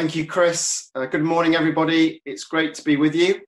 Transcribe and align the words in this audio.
Thank 0.00 0.16
you, 0.16 0.24
Chris. 0.24 0.88
Uh, 0.94 1.04
good 1.04 1.22
morning, 1.22 1.54
everybody. 1.54 2.22
It's 2.24 2.44
great 2.44 2.72
to 2.76 2.82
be 2.82 2.96
with 2.96 3.14
you. 3.14 3.38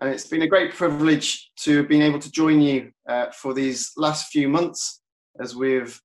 And 0.00 0.08
it's 0.08 0.26
been 0.26 0.40
a 0.40 0.46
great 0.46 0.72
privilege 0.72 1.50
to 1.56 1.76
have 1.76 1.88
been 1.88 2.00
able 2.00 2.18
to 2.18 2.32
join 2.32 2.62
you 2.62 2.92
uh, 3.06 3.26
for 3.32 3.52
these 3.52 3.92
last 3.98 4.32
few 4.32 4.48
months 4.48 5.02
as 5.38 5.54
we've 5.54 6.00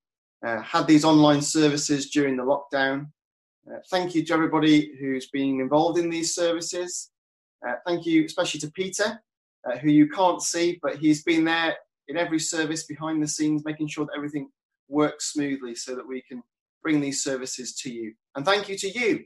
uh, 0.46 0.60
had 0.60 0.86
these 0.86 1.06
online 1.06 1.40
services 1.40 2.10
during 2.10 2.36
the 2.36 2.42
lockdown. 2.42 3.06
Uh, 3.66 3.78
thank 3.90 4.14
you 4.14 4.22
to 4.26 4.34
everybody 4.34 4.92
who's 5.00 5.30
been 5.30 5.58
involved 5.58 5.98
in 5.98 6.10
these 6.10 6.34
services. 6.34 7.10
Uh, 7.66 7.76
thank 7.86 8.04
you 8.04 8.26
especially 8.26 8.60
to 8.60 8.70
Peter, 8.72 9.18
uh, 9.66 9.78
who 9.78 9.90
you 9.90 10.06
can't 10.10 10.42
see, 10.42 10.78
but 10.82 10.98
he's 10.98 11.22
been 11.22 11.46
there 11.46 11.74
in 12.08 12.18
every 12.18 12.40
service 12.40 12.84
behind 12.84 13.22
the 13.22 13.26
scenes, 13.26 13.64
making 13.64 13.88
sure 13.88 14.04
that 14.04 14.18
everything 14.18 14.50
works 14.90 15.32
smoothly 15.32 15.74
so 15.74 15.96
that 15.96 16.06
we 16.06 16.20
can 16.20 16.42
bring 16.82 17.00
these 17.00 17.22
services 17.22 17.74
to 17.76 17.90
you. 17.90 18.12
And 18.34 18.44
thank 18.44 18.68
you 18.68 18.76
to 18.76 18.90
you 18.90 19.24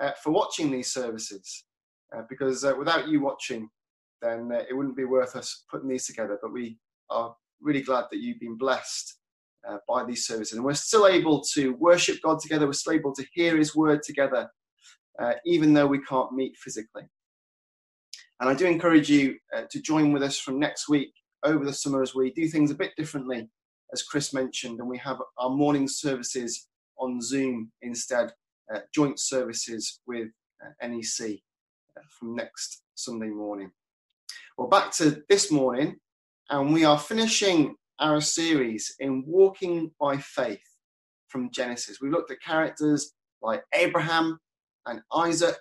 uh, 0.00 0.12
for 0.22 0.30
watching 0.30 0.70
these 0.70 0.92
services, 0.92 1.64
uh, 2.16 2.22
because 2.28 2.64
uh, 2.64 2.74
without 2.78 3.08
you 3.08 3.20
watching, 3.20 3.68
then 4.22 4.50
uh, 4.52 4.62
it 4.68 4.76
wouldn't 4.76 4.96
be 4.96 5.04
worth 5.04 5.36
us 5.36 5.64
putting 5.70 5.88
these 5.88 6.06
together. 6.06 6.38
But 6.40 6.52
we 6.52 6.78
are 7.10 7.34
really 7.60 7.82
glad 7.82 8.04
that 8.10 8.20
you've 8.20 8.40
been 8.40 8.56
blessed 8.56 9.18
uh, 9.68 9.78
by 9.88 10.04
these 10.04 10.26
services. 10.26 10.54
And 10.54 10.64
we're 10.64 10.74
still 10.74 11.06
able 11.06 11.42
to 11.54 11.74
worship 11.74 12.18
God 12.22 12.38
together, 12.40 12.66
we're 12.66 12.72
still 12.72 12.94
able 12.94 13.14
to 13.14 13.26
hear 13.32 13.56
His 13.56 13.74
word 13.74 14.02
together, 14.02 14.48
uh, 15.20 15.34
even 15.44 15.72
though 15.72 15.86
we 15.86 16.00
can't 16.02 16.32
meet 16.32 16.56
physically. 16.56 17.04
And 18.40 18.48
I 18.48 18.54
do 18.54 18.66
encourage 18.66 19.10
you 19.10 19.36
to 19.68 19.82
join 19.82 20.12
with 20.12 20.22
us 20.22 20.38
from 20.38 20.60
next 20.60 20.88
week 20.88 21.12
over 21.44 21.64
the 21.64 21.72
summer 21.72 22.02
as 22.02 22.14
we 22.14 22.30
do 22.32 22.46
things 22.46 22.70
a 22.70 22.76
bit 22.76 22.92
differently, 22.96 23.48
as 23.92 24.04
Chris 24.04 24.32
mentioned, 24.32 24.78
and 24.78 24.88
we 24.88 24.98
have 24.98 25.18
our 25.38 25.50
morning 25.50 25.88
services 25.88 26.68
on 26.98 27.20
Zoom 27.20 27.72
instead, 27.82 28.32
uh, 28.72 28.80
joint 28.94 29.18
services 29.18 30.00
with 30.06 30.28
uh, 30.64 30.86
NEC 30.86 31.38
uh, 31.96 32.00
from 32.18 32.34
next 32.34 32.82
Sunday 32.94 33.28
morning. 33.28 33.70
Well, 34.56 34.68
back 34.68 34.92
to 34.92 35.22
this 35.28 35.50
morning, 35.50 35.96
and 36.50 36.72
we 36.72 36.84
are 36.84 36.98
finishing 36.98 37.76
our 38.00 38.20
series 38.20 38.94
in 39.00 39.24
Walking 39.26 39.90
by 40.00 40.18
Faith 40.18 40.62
from 41.28 41.50
Genesis. 41.52 41.98
We 42.00 42.10
looked 42.10 42.30
at 42.30 42.40
characters 42.40 43.12
like 43.42 43.62
Abraham 43.74 44.38
and 44.86 45.00
Isaac, 45.12 45.58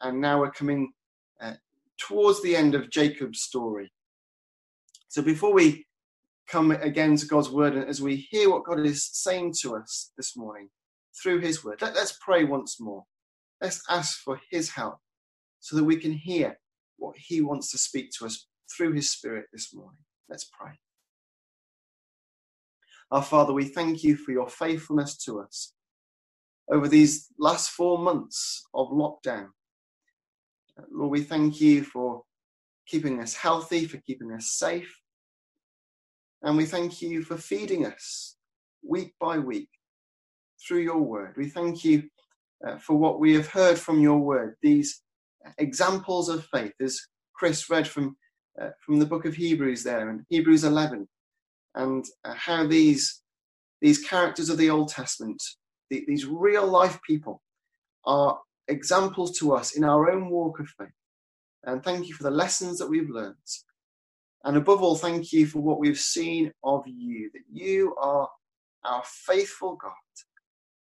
and 0.00 0.20
now 0.20 0.40
we're 0.40 0.50
coming 0.50 0.92
uh, 1.40 1.54
towards 1.98 2.42
the 2.42 2.56
end 2.56 2.74
of 2.74 2.90
Jacob's 2.90 3.42
story. 3.42 3.92
So 5.08 5.22
before 5.22 5.52
we 5.52 5.86
come 6.48 6.70
again 6.70 7.16
to 7.16 7.26
God's 7.26 7.50
word 7.50 7.74
and 7.74 7.88
as 7.88 8.02
we 8.02 8.16
hear 8.16 8.50
what 8.50 8.64
God 8.64 8.80
is 8.80 9.08
saying 9.12 9.54
to 9.62 9.76
us 9.76 10.12
this 10.16 10.36
morning, 10.36 10.68
through 11.20 11.40
his 11.40 11.64
word. 11.64 11.80
Let, 11.82 11.96
us 11.96 12.18
pray 12.20 12.44
once 12.44 12.80
more. 12.80 13.04
Let's 13.60 13.82
ask 13.88 14.18
for 14.20 14.40
his 14.50 14.70
help 14.70 14.98
so 15.60 15.76
that 15.76 15.84
we 15.84 15.96
can 15.96 16.12
hear 16.12 16.58
what 16.98 17.16
he 17.16 17.40
wants 17.40 17.70
to 17.70 17.78
speak 17.78 18.10
to 18.18 18.26
us 18.26 18.46
through 18.74 18.92
his 18.92 19.10
spirit 19.10 19.46
this 19.52 19.74
morning. 19.74 19.98
Let's 20.28 20.50
pray. 20.58 20.72
Our 23.10 23.22
Father, 23.22 23.52
we 23.52 23.64
thank 23.64 24.02
you 24.02 24.16
for 24.16 24.32
your 24.32 24.48
faithfulness 24.48 25.16
to 25.24 25.40
us 25.40 25.72
over 26.70 26.88
these 26.88 27.28
last 27.38 27.70
four 27.70 27.98
months 27.98 28.64
of 28.74 28.88
lockdown. 28.88 29.48
Lord, 30.90 31.10
we 31.12 31.22
thank 31.22 31.60
you 31.60 31.84
for 31.84 32.22
keeping 32.86 33.20
us 33.20 33.34
healthy, 33.34 33.86
for 33.86 33.98
keeping 33.98 34.32
us 34.32 34.52
safe. 34.52 34.98
And 36.42 36.56
we 36.56 36.64
thank 36.64 37.00
you 37.00 37.22
for 37.22 37.36
feeding 37.36 37.86
us 37.86 38.36
week 38.82 39.14
by 39.20 39.38
week 39.38 39.68
through 40.66 40.80
your 40.80 41.00
word. 41.00 41.34
We 41.36 41.48
thank 41.48 41.84
you 41.84 42.04
uh, 42.66 42.78
for 42.78 42.96
what 42.96 43.20
we 43.20 43.34
have 43.34 43.48
heard 43.48 43.78
from 43.78 44.00
your 44.00 44.18
word, 44.18 44.56
these 44.62 45.02
examples 45.58 46.28
of 46.28 46.46
faith, 46.46 46.72
as 46.80 47.00
Chris 47.34 47.68
read 47.68 47.86
from, 47.86 48.16
uh, 48.60 48.70
from 48.84 48.98
the 48.98 49.06
book 49.06 49.24
of 49.24 49.34
Hebrews 49.34 49.84
there, 49.84 50.08
and 50.08 50.24
Hebrews 50.28 50.64
11, 50.64 51.06
and 51.74 52.04
uh, 52.24 52.34
how 52.34 52.66
these, 52.66 53.22
these 53.80 54.04
characters 54.06 54.48
of 54.48 54.58
the 54.58 54.70
Old 54.70 54.88
Testament, 54.88 55.42
the, 55.90 56.04
these 56.06 56.26
real 56.26 56.66
life 56.66 57.00
people, 57.06 57.42
are 58.06 58.38
examples 58.68 59.38
to 59.38 59.52
us 59.52 59.76
in 59.76 59.84
our 59.84 60.10
own 60.10 60.30
walk 60.30 60.60
of 60.60 60.68
faith. 60.68 60.88
And 61.64 61.82
thank 61.82 62.08
you 62.08 62.14
for 62.14 62.22
the 62.22 62.30
lessons 62.30 62.78
that 62.78 62.88
we've 62.88 63.10
learned. 63.10 63.34
And 64.44 64.56
above 64.56 64.82
all, 64.82 64.96
thank 64.96 65.32
you 65.32 65.46
for 65.46 65.60
what 65.60 65.78
we've 65.78 65.98
seen 65.98 66.52
of 66.62 66.84
you, 66.86 67.30
that 67.32 67.44
you 67.50 67.94
are 67.96 68.28
our 68.84 69.02
faithful 69.06 69.76
God 69.76 69.92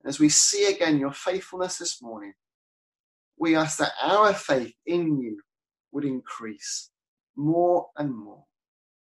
as 0.06 0.20
we 0.20 0.30
see 0.30 0.68
again 0.72 1.00
your 1.00 1.12
faithfulness 1.12 1.78
this 1.78 2.02
morning, 2.02 2.34
we 3.38 3.56
ask 3.56 3.78
that 3.80 3.92
our 4.02 4.34
faith 4.34 4.74
in 4.86 5.20
you 5.20 5.42
would 5.92 6.06
increase 6.06 6.90
more 7.36 7.88
and 7.98 8.16
more, 8.16 8.46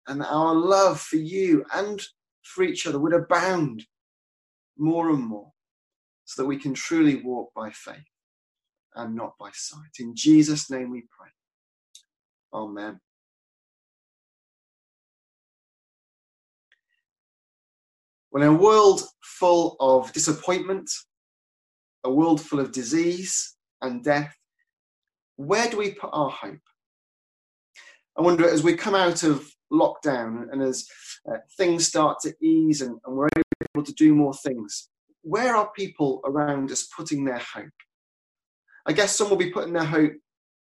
and 0.07 0.21
that 0.21 0.29
our 0.31 0.55
love 0.55 0.99
for 0.99 1.17
you 1.17 1.65
and 1.73 2.01
for 2.43 2.63
each 2.63 2.87
other 2.87 2.99
would 2.99 3.13
abound 3.13 3.85
more 4.77 5.09
and 5.09 5.23
more, 5.23 5.51
so 6.25 6.41
that 6.41 6.47
we 6.47 6.57
can 6.57 6.73
truly 6.73 7.17
walk 7.17 7.51
by 7.55 7.69
faith 7.71 7.97
and 8.95 9.15
not 9.15 9.33
by 9.39 9.49
sight. 9.53 9.99
In 9.99 10.15
Jesus' 10.15 10.69
name 10.69 10.89
we 10.89 11.01
pray. 11.01 11.29
Amen. 12.53 12.99
In 18.35 18.43
a 18.43 18.53
world 18.53 19.01
full 19.21 19.75
of 19.79 20.11
disappointment, 20.13 20.89
a 22.03 22.11
world 22.11 22.41
full 22.41 22.59
of 22.59 22.71
disease 22.71 23.55
and 23.81 24.03
death, 24.03 24.35
where 25.37 25.69
do 25.69 25.77
we 25.77 25.93
put 25.93 26.09
our 26.13 26.29
hope? 26.29 26.59
I 28.17 28.21
wonder 28.21 28.49
as 28.49 28.63
we 28.63 28.75
come 28.75 28.95
out 28.95 29.23
of 29.23 29.47
lockdown 29.71 30.51
and 30.51 30.61
as 30.61 30.87
uh, 31.31 31.37
things 31.57 31.87
start 31.87 32.19
to 32.21 32.33
ease 32.41 32.81
and, 32.81 32.99
and 33.05 33.15
we're 33.15 33.29
able 33.75 33.85
to 33.85 33.93
do 33.93 34.13
more 34.13 34.33
things, 34.33 34.89
where 35.21 35.55
are 35.55 35.71
people 35.75 36.21
around 36.25 36.71
us 36.71 36.87
putting 36.95 37.23
their 37.23 37.39
hope? 37.39 37.69
I 38.85 38.93
guess 38.93 39.15
some 39.15 39.29
will 39.29 39.37
be 39.37 39.51
putting 39.51 39.73
their 39.73 39.83
hope 39.83 40.13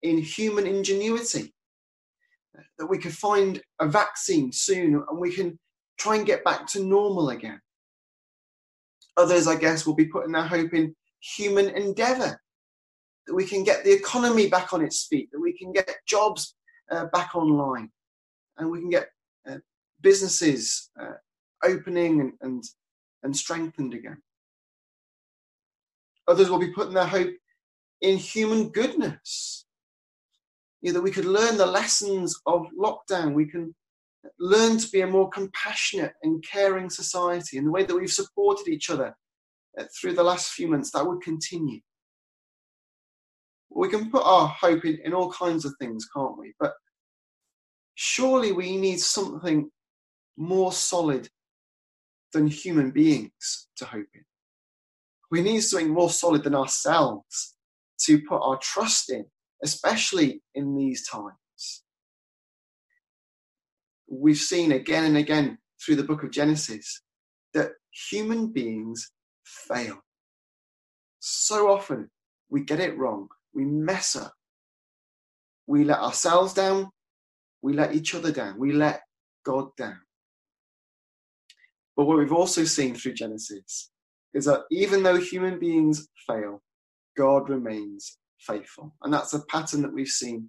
in 0.02 0.18
human 0.18 0.66
ingenuity, 0.66 1.54
that 2.78 2.86
we 2.86 2.98
can 2.98 3.10
find 3.10 3.62
a 3.80 3.86
vaccine 3.86 4.52
soon 4.52 4.94
and 5.08 5.18
we 5.18 5.32
can 5.32 5.58
try 6.00 6.16
and 6.16 6.26
get 6.26 6.42
back 6.42 6.66
to 6.66 6.82
normal 6.82 7.30
again. 7.30 7.60
Others, 9.16 9.46
I 9.46 9.56
guess, 9.56 9.86
will 9.86 9.94
be 9.94 10.06
putting 10.06 10.32
their 10.32 10.46
hope 10.46 10.72
in 10.72 10.96
human 11.20 11.68
endeavour, 11.68 12.40
that 13.26 13.34
we 13.34 13.44
can 13.44 13.62
get 13.62 13.84
the 13.84 13.92
economy 13.92 14.48
back 14.48 14.72
on 14.72 14.82
its 14.82 15.06
feet, 15.06 15.28
that 15.30 15.40
we 15.40 15.52
can 15.56 15.72
get 15.72 15.94
jobs 16.06 16.56
uh, 16.90 17.04
back 17.12 17.36
online, 17.36 17.90
and 18.56 18.70
we 18.70 18.80
can 18.80 18.88
get 18.88 19.08
uh, 19.48 19.58
businesses 20.00 20.90
uh, 20.98 21.12
opening 21.62 22.20
and, 22.22 22.32
and, 22.40 22.64
and 23.22 23.36
strengthened 23.36 23.92
again. 23.92 24.16
Others 26.26 26.48
will 26.48 26.58
be 26.58 26.72
putting 26.72 26.94
their 26.94 27.06
hope 27.06 27.34
in 28.00 28.16
human 28.16 28.70
goodness. 28.70 29.66
You 30.80 30.92
know, 30.92 30.98
that 30.98 31.02
we 31.02 31.10
could 31.10 31.26
learn 31.26 31.58
the 31.58 31.66
lessons 31.66 32.40
of 32.46 32.66
lockdown. 32.78 33.34
We 33.34 33.44
can 33.44 33.74
learn 34.38 34.78
to 34.78 34.90
be 34.90 35.00
a 35.00 35.06
more 35.06 35.28
compassionate 35.30 36.12
and 36.22 36.44
caring 36.44 36.90
society 36.90 37.56
in 37.56 37.64
the 37.64 37.70
way 37.70 37.84
that 37.84 37.94
we've 37.94 38.12
supported 38.12 38.68
each 38.68 38.90
other 38.90 39.14
uh, 39.78 39.84
through 39.98 40.14
the 40.14 40.22
last 40.22 40.52
few 40.52 40.68
months, 40.68 40.90
that 40.90 41.06
would 41.06 41.22
continue. 41.22 41.80
We 43.70 43.88
can 43.88 44.10
put 44.10 44.24
our 44.24 44.48
hope 44.48 44.84
in, 44.84 44.98
in 45.04 45.14
all 45.14 45.30
kinds 45.30 45.64
of 45.64 45.74
things, 45.78 46.06
can't 46.14 46.36
we? 46.38 46.54
But 46.58 46.74
surely 47.94 48.52
we 48.52 48.76
need 48.76 49.00
something 49.00 49.70
more 50.36 50.72
solid 50.72 51.28
than 52.32 52.46
human 52.46 52.90
beings 52.90 53.68
to 53.76 53.84
hope 53.84 54.06
in. 54.14 54.24
We 55.30 55.42
need 55.42 55.60
something 55.60 55.90
more 55.90 56.10
solid 56.10 56.42
than 56.42 56.54
ourselves 56.54 57.54
to 58.00 58.20
put 58.22 58.42
our 58.42 58.58
trust 58.58 59.10
in, 59.10 59.24
especially 59.62 60.42
in 60.54 60.76
these 60.76 61.06
times 61.06 61.34
we've 64.10 64.36
seen 64.36 64.72
again 64.72 65.04
and 65.04 65.16
again 65.16 65.56
through 65.80 65.96
the 65.96 66.04
book 66.04 66.22
of 66.22 66.30
Genesis 66.30 67.02
that 67.54 67.70
human 68.10 68.52
beings 68.52 69.10
fail. 69.44 69.98
So 71.20 71.70
often 71.70 72.10
we 72.50 72.64
get 72.64 72.80
it 72.80 72.98
wrong, 72.98 73.28
we 73.54 73.64
mess 73.64 74.16
up, 74.16 74.32
we 75.66 75.84
let 75.84 76.00
ourselves 76.00 76.52
down, 76.52 76.90
we 77.62 77.72
let 77.72 77.94
each 77.94 78.14
other 78.14 78.32
down, 78.32 78.58
we 78.58 78.72
let 78.72 79.02
God 79.44 79.68
down. 79.76 80.00
But 81.96 82.06
what 82.06 82.18
we've 82.18 82.32
also 82.32 82.64
seen 82.64 82.94
through 82.94 83.14
Genesis 83.14 83.90
is 84.34 84.44
that 84.46 84.62
even 84.70 85.02
though 85.02 85.20
human 85.20 85.58
beings 85.58 86.08
fail, 86.26 86.62
God 87.16 87.48
remains 87.48 88.18
faithful. 88.38 88.94
And 89.02 89.12
that's 89.12 89.34
a 89.34 89.44
pattern 89.46 89.82
that 89.82 89.92
we've 89.92 90.08
seen 90.08 90.48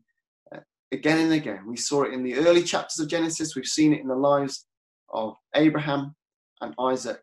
again 0.92 1.20
and 1.20 1.34
again. 1.34 1.66
We 1.68 1.78
saw 1.78 2.04
it 2.04 2.14
in 2.14 2.24
the 2.24 2.36
early 2.36 2.64
chapters 2.64 3.00
of 3.00 3.08
Genesis, 3.10 3.56
we've 3.56 3.66
seen 3.66 3.94
it 3.94 4.02
in 4.02 4.08
the 4.08 4.16
lives 4.16 4.66
of 5.14 5.36
Abraham 5.56 6.16
and 6.62 6.74
Isaac 6.80 7.22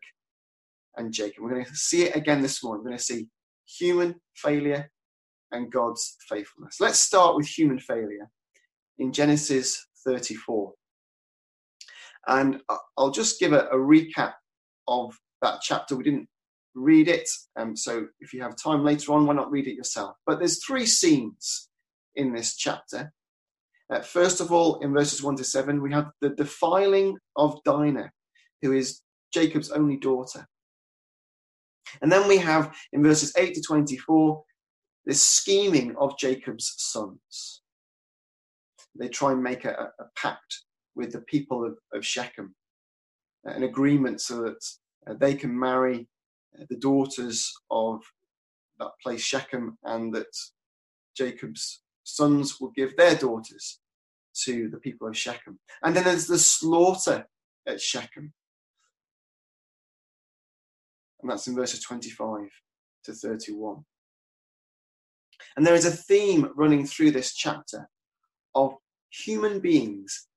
and 0.97 1.13
Jacob. 1.13 1.43
We're 1.43 1.51
going 1.51 1.65
to 1.65 1.75
see 1.75 2.03
it 2.03 2.15
again 2.15 2.41
this 2.41 2.63
morning. 2.63 2.83
We're 2.83 2.91
going 2.91 2.97
to 2.97 3.03
see 3.03 3.27
human 3.65 4.15
failure 4.35 4.89
and 5.51 5.71
God's 5.71 6.17
faithfulness. 6.27 6.77
Let's 6.79 6.99
start 6.99 7.35
with 7.35 7.47
human 7.47 7.79
failure 7.79 8.29
in 8.97 9.11
Genesis 9.11 9.87
34. 10.05 10.73
And 12.27 12.61
I'll 12.97 13.11
just 13.11 13.39
give 13.39 13.53
a, 13.53 13.67
a 13.67 13.75
recap 13.75 14.33
of 14.87 15.17
that 15.41 15.61
chapter. 15.61 15.95
We 15.95 16.03
didn't 16.03 16.27
read 16.75 17.07
it, 17.07 17.27
um, 17.57 17.75
so 17.75 18.07
if 18.19 18.33
you 18.33 18.41
have 18.41 18.55
time 18.55 18.83
later 18.83 19.13
on, 19.13 19.25
why 19.25 19.33
not 19.33 19.51
read 19.51 19.67
it 19.67 19.75
yourself? 19.75 20.15
But 20.25 20.39
there's 20.39 20.63
three 20.63 20.85
scenes 20.85 21.69
in 22.15 22.33
this 22.33 22.55
chapter. 22.55 23.11
Uh, 23.91 24.01
first 24.01 24.39
of 24.39 24.51
all, 24.51 24.79
in 24.79 24.93
verses 24.93 25.23
1 25.23 25.35
to 25.37 25.43
7, 25.43 25.81
we 25.81 25.91
have 25.91 26.11
the 26.21 26.29
defiling 26.29 27.17
of 27.35 27.59
Dinah, 27.63 28.11
who 28.61 28.73
is 28.73 29.01
Jacob's 29.33 29.71
only 29.71 29.97
daughter. 29.97 30.47
And 32.01 32.11
then 32.11 32.27
we 32.27 32.37
have 32.37 32.75
in 32.93 33.03
verses 33.03 33.33
8 33.35 33.53
to 33.55 33.61
24 33.61 34.43
this 35.05 35.23
scheming 35.23 35.95
of 35.95 36.17
Jacob's 36.19 36.75
sons. 36.77 37.61
They 38.95 39.07
try 39.07 39.31
and 39.31 39.41
make 39.41 39.65
a, 39.65 39.89
a 39.99 40.05
pact 40.15 40.63
with 40.95 41.11
the 41.11 41.21
people 41.21 41.65
of, 41.65 41.77
of, 41.93 42.05
Shechem, 42.05 42.53
an 43.45 43.63
agreement 43.63 44.21
so 44.21 44.41
that 44.43 44.63
uh, 45.07 45.13
they 45.19 45.33
can 45.33 45.57
marry 45.57 46.07
uh, 46.59 46.65
the 46.69 46.75
daughters 46.75 47.51
of 47.71 48.01
that 48.79 48.91
place 49.01 49.21
Shechem 49.21 49.77
and 49.83 50.13
that 50.13 50.27
Jacob's 51.17 51.81
sons 52.15 52.59
will 52.59 52.71
give 52.71 52.95
their 52.95 53.15
daughters 53.15 53.79
to 54.43 54.69
the 54.69 54.77
people 54.77 55.07
of 55.07 55.17
Shechem. 55.17 55.59
And 55.83 55.95
then 55.95 56.03
there's 56.03 56.27
the 56.27 56.39
slaughter 56.39 57.27
at 57.67 57.81
Shechem. 57.81 58.33
And 61.21 61.29
that's 61.29 61.47
in 61.47 61.55
verses 61.55 61.81
25 61.81 62.49
to 63.05 63.13
31. 63.13 63.83
And 65.57 65.65
there 65.65 65.75
is 65.75 65.85
a 65.85 65.91
theme 65.91 66.49
running 66.55 66.85
through 66.85 67.11
this 67.11 67.33
chapter 67.33 67.89
of 68.55 68.75
human 69.09 69.59
beings 69.59 70.27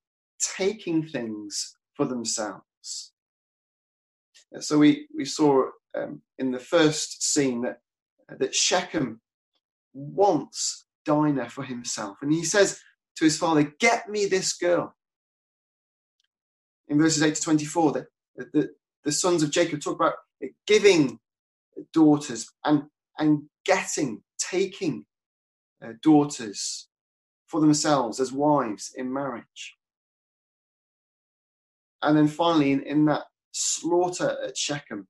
taking 0.56 1.06
things 1.06 1.76
for 1.94 2.06
themselves. 2.06 3.12
So 4.60 4.78
we, 4.78 5.06
we 5.16 5.24
saw 5.24 5.66
um, 5.96 6.22
in 6.38 6.50
the 6.50 6.58
first 6.58 7.22
scene 7.22 7.62
that, 7.62 7.80
that 8.38 8.54
Shechem 8.54 9.20
wants 9.94 10.86
Dinah 11.04 11.50
for 11.50 11.64
himself. 11.64 12.18
And 12.22 12.32
he 12.32 12.44
says 12.44 12.80
to 13.16 13.24
his 13.24 13.38
father, 13.38 13.74
Get 13.78 14.08
me 14.08 14.26
this 14.26 14.52
girl. 14.54 14.94
In 16.88 16.98
verses 16.98 17.22
8 17.22 17.34
to 17.34 17.42
24, 17.42 17.92
the, 17.92 18.06
the, 18.36 18.70
the 19.04 19.12
sons 19.12 19.42
of 19.42 19.50
Jacob 19.50 19.80
talk 19.80 19.96
about 19.96 20.14
giving 20.66 21.18
daughters 21.92 22.50
and, 22.64 22.84
and 23.18 23.44
getting, 23.64 24.22
taking 24.38 25.06
uh, 25.82 25.92
daughters 26.02 26.88
for 27.46 27.60
themselves 27.60 28.20
as 28.20 28.32
wives 28.32 28.92
in 28.96 29.12
marriage. 29.12 29.76
And 32.02 32.16
then 32.16 32.28
finally, 32.28 32.72
in, 32.72 32.82
in 32.82 33.04
that 33.06 33.22
slaughter 33.52 34.36
at 34.44 34.56
Shechem, 34.56 35.06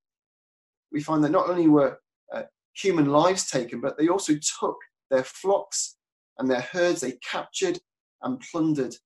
we 0.93 1.01
find 1.01 1.25
that 1.25 1.31
not 1.31 1.49
only 1.49 1.69
were 1.69 1.99
uh, 2.33 2.43
human 2.75 3.07
lives 3.07 3.51
taken, 3.51 3.81
but 3.81 3.97
they 3.97 4.09
also 4.09 4.35
took 4.61 4.77
their 5.13 5.23
flocks 5.23 5.97
and 6.39 6.51
their 6.51 6.63
herds, 6.63 7.03
they 7.03 7.13
captured 7.13 7.79
and 8.23 8.41
plundered 8.41 8.97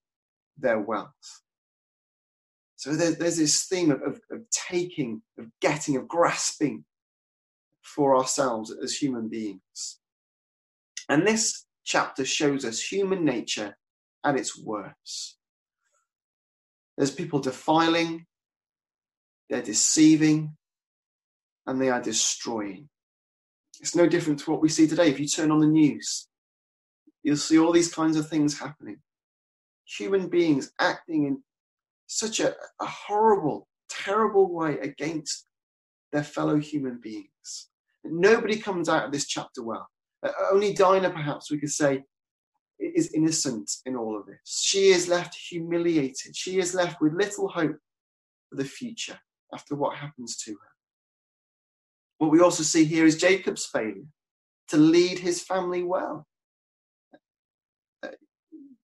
their 0.56 0.78
wealth. 0.78 1.42
So 2.76 2.94
there's, 2.94 3.16
there's 3.16 3.38
this 3.38 3.64
theme 3.64 3.90
of, 3.90 4.00
of, 4.02 4.20
of 4.30 4.42
taking, 4.50 5.22
of 5.38 5.46
getting, 5.60 5.96
of 5.96 6.06
grasping 6.06 6.84
for 7.82 8.16
ourselves 8.16 8.72
as 8.82 8.94
human 8.94 9.28
beings. 9.28 9.98
And 11.08 11.26
this 11.26 11.66
chapter 11.84 12.24
shows 12.24 12.64
us 12.64 12.80
human 12.80 13.24
nature 13.24 13.76
at 14.24 14.36
its 14.36 14.56
worst. 14.56 15.38
There's 16.96 17.10
people 17.10 17.40
defiling, 17.40 18.26
they're 19.50 19.62
deceiving, 19.62 20.56
and 21.66 21.80
they 21.80 21.90
are 21.90 22.00
destroying. 22.00 22.88
It's 23.80 23.94
no 23.94 24.06
different 24.06 24.38
to 24.40 24.50
what 24.50 24.60
we 24.60 24.68
see 24.68 24.86
today. 24.86 25.08
If 25.08 25.20
you 25.20 25.26
turn 25.26 25.50
on 25.50 25.60
the 25.60 25.66
news, 25.66 26.28
you'll 27.22 27.36
see 27.36 27.58
all 27.58 27.72
these 27.72 27.92
kinds 27.92 28.16
of 28.16 28.28
things 28.28 28.58
happening. 28.58 28.98
Human 29.98 30.28
beings 30.28 30.72
acting 30.80 31.26
in 31.26 31.42
such 32.06 32.40
a, 32.40 32.54
a 32.80 32.86
horrible, 32.86 33.68
terrible 33.88 34.52
way 34.52 34.78
against 34.78 35.46
their 36.12 36.22
fellow 36.22 36.58
human 36.58 36.98
beings. 37.02 37.68
Nobody 38.04 38.56
comes 38.56 38.88
out 38.88 39.04
of 39.04 39.12
this 39.12 39.26
chapter 39.26 39.62
well. 39.62 39.88
Uh, 40.22 40.30
only 40.52 40.72
Dinah, 40.72 41.10
perhaps 41.10 41.50
we 41.50 41.58
could 41.58 41.70
say, 41.70 42.04
is 42.78 43.12
innocent 43.12 43.70
in 43.86 43.96
all 43.96 44.18
of 44.18 44.26
this. 44.26 44.38
She 44.62 44.88
is 44.88 45.08
left 45.08 45.34
humiliated. 45.34 46.36
She 46.36 46.58
is 46.58 46.74
left 46.74 47.00
with 47.00 47.14
little 47.14 47.48
hope 47.48 47.76
for 48.48 48.56
the 48.56 48.64
future 48.64 49.18
after 49.52 49.74
what 49.74 49.96
happens 49.96 50.36
to 50.38 50.52
her. 50.52 50.75
What 52.18 52.30
we 52.30 52.40
also 52.40 52.62
see 52.62 52.84
here 52.84 53.04
is 53.04 53.16
Jacob's 53.16 53.66
failure 53.66 54.04
to 54.68 54.76
lead 54.76 55.18
his 55.18 55.42
family 55.42 55.82
well. 55.82 56.26
Uh, 58.02 58.08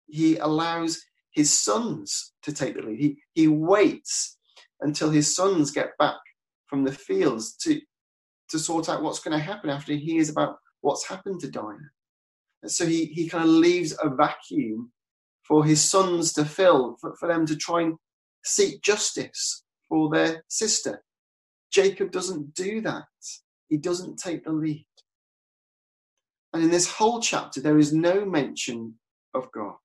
he 0.08 0.38
allows 0.38 1.02
his 1.32 1.52
sons 1.52 2.34
to 2.44 2.54
take 2.54 2.76
the 2.76 2.82
lead. 2.82 3.00
He, 3.00 3.18
he 3.34 3.48
waits 3.48 4.38
until 4.82 5.10
his 5.10 5.36
sons 5.36 5.72
get 5.72 5.98
back 5.98 6.20
from 6.68 6.84
the 6.84 6.92
fields 6.92 7.56
to, 7.58 7.80
to 8.50 8.60
sort 8.60 8.90
out 8.90 9.02
what's 9.02 9.20
going 9.20 9.38
to 9.38 9.44
happen 9.44 9.70
after 9.70 9.94
he 9.94 10.00
hears 10.00 10.30
about 10.30 10.58
what's 10.82 11.08
happened 11.08 11.40
to 11.42 11.50
Dinah. 11.50 11.92
And 12.64 12.72
so 12.72 12.86
he, 12.86 13.06
he 13.06 13.28
kind 13.28 13.44
of 13.44 13.50
leaves 13.50 13.96
a 14.04 14.10
vacuum 14.10 14.92
for 15.44 15.66
his 15.66 15.82
sons 15.82 16.34
to 16.34 16.46
fill, 16.46 16.98
for, 17.00 17.16
for 17.16 17.28
them 17.28 17.46
to 17.46 17.56
try 17.56 17.82
and 17.82 17.96
seek 18.44 18.82
justice 18.82 19.64
for 19.88 20.10
their 20.10 20.44
sister. 20.48 21.04
Jacob 21.72 22.12
doesn't 22.12 22.54
do 22.54 22.82
that. 22.82 23.06
He 23.70 23.78
doesn't 23.78 24.18
take 24.18 24.44
the 24.44 24.52
lead. 24.52 24.86
And 26.54 26.64
in 26.64 26.70
this 26.70 26.92
whole 26.92 27.22
chapter, 27.22 27.62
there 27.62 27.80
is 27.80 27.94
no 27.94 28.26
mention 28.26 28.96
of 29.34 29.52
God. 29.52 29.76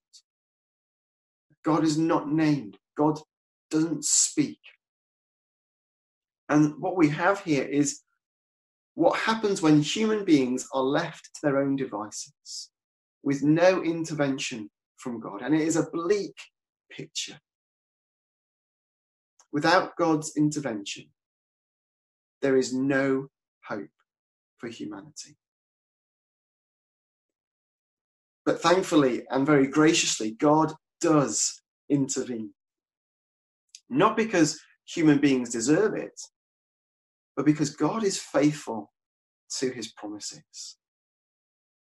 God 1.64 1.84
is 1.84 1.96
not 1.96 2.30
named. 2.30 2.76
God 2.96 3.20
doesn't 3.70 4.04
speak. 4.04 4.58
And 6.48 6.74
what 6.78 6.96
we 6.96 7.08
have 7.08 7.40
here 7.40 7.64
is 7.64 8.02
what 8.94 9.18
happens 9.18 9.62
when 9.62 9.82
human 9.82 10.24
beings 10.24 10.68
are 10.72 10.82
left 10.82 11.30
to 11.34 11.40
their 11.42 11.58
own 11.58 11.76
devices 11.76 12.70
with 13.22 13.42
no 13.42 13.82
intervention 13.82 14.70
from 14.96 15.20
God. 15.20 15.42
And 15.42 15.54
it 15.54 15.62
is 15.62 15.76
a 15.76 15.90
bleak 15.90 16.34
picture. 16.90 17.38
Without 19.52 19.96
God's 19.96 20.36
intervention, 20.36 21.06
there 22.42 22.56
is 22.56 22.72
no 22.72 23.28
hope 23.68 23.88
for 24.58 24.68
humanity. 24.68 25.36
But 28.44 28.62
thankfully 28.62 29.24
and 29.30 29.44
very 29.44 29.66
graciously, 29.66 30.30
God 30.30 30.72
does 31.00 31.60
intervene. 31.90 32.50
Not 33.90 34.16
because 34.16 34.60
human 34.86 35.18
beings 35.18 35.50
deserve 35.50 35.94
it, 35.94 36.20
but 37.36 37.44
because 37.44 37.70
God 37.70 38.04
is 38.04 38.18
faithful 38.18 38.92
to 39.58 39.70
his 39.70 39.92
promises. 39.92 40.78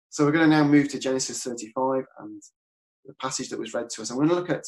So 0.10 0.26
we're 0.26 0.32
going 0.32 0.50
to 0.50 0.56
now 0.56 0.64
move 0.64 0.90
to 0.90 1.00
Genesis 1.00 1.44
35 1.44 2.04
and 2.20 2.42
the 3.06 3.14
passage 3.16 3.50
that 3.50 3.60
was 3.60 3.74
read 3.74 3.90
to 3.92 4.02
us. 4.02 4.10
I'm 4.10 4.18
going 4.18 4.30
to 4.30 4.36
look 4.36 4.50
at 4.50 4.66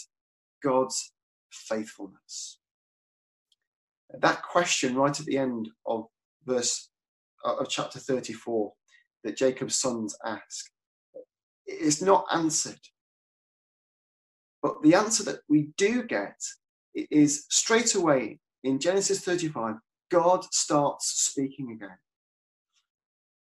God's 0.64 1.14
faithfulness. 1.52 2.61
That 4.20 4.44
question 4.44 4.96
right 4.96 5.18
at 5.18 5.26
the 5.26 5.38
end 5.38 5.70
of 5.86 6.06
verse 6.46 6.90
uh, 7.46 7.56
of 7.56 7.70
chapter 7.70 8.00
34 8.00 8.74
that 9.24 9.38
Jacob's 9.38 9.76
sons 9.76 10.16
ask 10.26 10.70
is 11.66 12.02
not 12.02 12.26
answered 12.32 12.80
but 14.62 14.82
the 14.84 14.94
answer 14.94 15.24
that 15.24 15.40
we 15.50 15.70
do 15.78 16.04
get 16.04 16.36
is 16.94 17.46
straight 17.50 17.96
away 17.96 18.40
in 18.64 18.80
Genesis 18.80 19.22
35, 19.22 19.76
God 20.12 20.46
starts 20.54 21.08
speaking 21.08 21.72
again. 21.72 21.98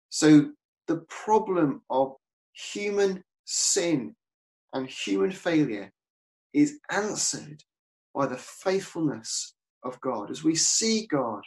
So 0.10 0.51
the 0.88 1.05
problem 1.07 1.81
of 1.89 2.15
human 2.53 3.24
sin 3.45 4.15
and 4.74 4.88
human 4.88 5.31
failure 5.31 5.91
is 6.53 6.79
answered 6.91 7.63
by 8.13 8.27
the 8.27 8.38
faithfulness 8.38 9.55
of 9.86 10.01
God 10.01 10.32
as 10.32 10.44
we 10.44 10.56
see 10.56 11.08
God 11.08 11.44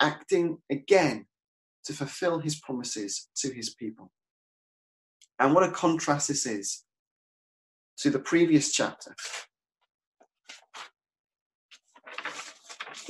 acting 0.00 0.58
again 0.70 1.26
to 1.84 1.92
fulfill 1.92 2.40
his 2.40 2.56
promises 2.56 3.28
to 3.36 3.52
his 3.52 3.74
people. 3.74 4.10
And 5.38 5.54
what 5.54 5.64
a 5.64 5.70
contrast 5.70 6.28
this 6.28 6.46
is 6.46 6.84
to 7.98 8.10
the 8.10 8.18
previous 8.18 8.72
chapter. 8.72 9.14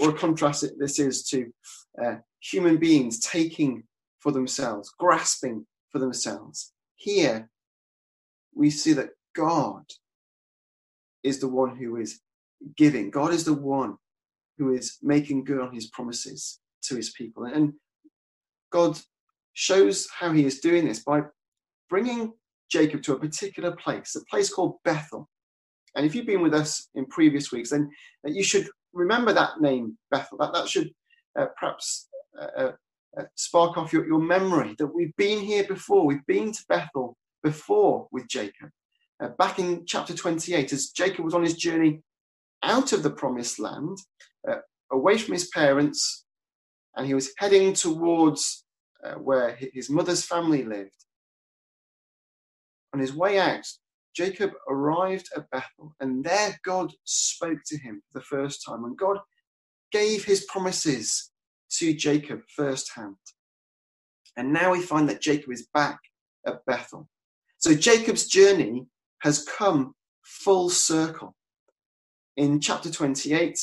Or 0.00 0.10
a 0.10 0.12
contrast 0.12 0.66
this 0.78 0.98
is 0.98 1.22
to 1.28 1.52
uh, 2.02 2.16
human 2.40 2.76
beings 2.76 3.20
taking 3.20 3.84
for 4.18 4.32
themselves, 4.32 4.92
grasping 4.98 5.66
for 5.90 5.98
themselves, 5.98 6.72
here 6.96 7.48
we 8.54 8.70
see 8.70 8.92
that 8.94 9.10
God 9.34 9.84
is 11.22 11.40
the 11.40 11.48
one 11.48 11.76
who 11.76 11.96
is 11.96 12.20
giving. 12.76 13.10
God 13.10 13.32
is 13.32 13.44
the 13.44 13.54
one 13.54 13.96
who 14.58 14.73
is 14.73 14.99
making 15.02 15.44
good 15.44 15.61
on 15.61 15.75
his 15.75 15.88
promises 15.88 16.61
to 16.82 16.96
his 16.96 17.11
people. 17.11 17.44
And 17.44 17.73
God 18.70 18.99
shows 19.52 20.08
how 20.16 20.32
he 20.32 20.44
is 20.44 20.61
doing 20.61 20.84
this 20.84 21.02
by 21.04 21.23
bringing 21.88 22.32
Jacob 22.70 23.02
to 23.04 23.14
a 23.14 23.20
particular 23.20 23.73
place, 23.73 24.16
a 24.16 24.25
place 24.30 24.52
called 24.52 24.76
Bethel. 24.84 25.28
And 25.94 26.04
if 26.04 26.14
you've 26.14 26.26
been 26.26 26.42
with 26.42 26.54
us 26.54 26.88
in 26.94 27.06
previous 27.06 27.52
weeks, 27.52 27.70
then 27.70 27.90
you 28.25 28.42
should 28.42 28.68
remember 28.92 29.32
that 29.32 29.61
name, 29.61 29.96
Bethel. 30.11 30.38
That, 30.38 30.52
that 30.54 30.68
should 30.68 30.90
uh, 31.38 31.46
perhaps 31.58 32.08
uh, 32.40 32.46
uh, 32.56 32.73
uh, 33.16 33.25
spark 33.37 33.76
off 33.76 33.92
your, 33.92 34.06
your 34.06 34.20
memory 34.20 34.75
that 34.78 34.88
we've 34.88 35.14
been 35.16 35.40
here 35.40 35.64
before. 35.64 36.04
We've 36.04 36.26
been 36.26 36.52
to 36.52 36.64
Bethel 36.68 37.16
before 37.42 38.08
with 38.11 38.26
Jacob. 38.28 38.70
Uh, 39.23 39.28
back 39.38 39.58
in 39.58 39.84
chapter 39.87 40.14
28, 40.14 40.73
as 40.73 40.88
Jacob 40.88 41.25
was 41.25 41.34
on 41.34 41.44
his 41.44 41.54
journey 41.54 42.00
out 42.64 42.92
of 42.92 43.02
the 43.02 43.11
promised 43.11 43.61
land, 43.61 43.99
uh, 44.48 44.58
away 44.92 45.18
from 45.18 45.34
his 45.34 45.48
parents, 45.48 46.24
and 46.96 47.06
he 47.06 47.14
was 47.14 47.32
heading 47.38 47.72
towards 47.72 48.64
uh, 49.04 49.14
where 49.14 49.56
his 49.72 49.90
mother's 49.90 50.24
family 50.24 50.64
lived. 50.64 50.90
On 52.92 53.00
his 53.00 53.14
way 53.14 53.38
out, 53.38 53.66
Jacob 54.14 54.52
arrived 54.68 55.28
at 55.36 55.50
Bethel, 55.50 55.94
and 56.00 56.24
there 56.24 56.58
God 56.64 56.92
spoke 57.04 57.58
to 57.66 57.78
him 57.78 58.00
for 58.10 58.20
the 58.20 58.24
first 58.24 58.64
time, 58.64 58.84
and 58.84 58.96
God 58.96 59.18
gave 59.90 60.24
his 60.24 60.44
promises 60.44 61.30
to 61.78 61.92
Jacob 61.94 62.40
firsthand. 62.54 63.16
And 64.36 64.52
now 64.52 64.72
we 64.72 64.80
find 64.80 65.08
that 65.08 65.20
Jacob 65.20 65.52
is 65.52 65.68
back 65.74 65.98
at 66.46 66.64
Bethel. 66.66 67.08
So 67.58 67.74
Jacob's 67.74 68.26
journey 68.26 68.86
has 69.20 69.44
come 69.44 69.94
full 70.22 70.68
circle. 70.68 71.34
In 72.36 72.60
chapter 72.60 72.90
28, 72.90 73.58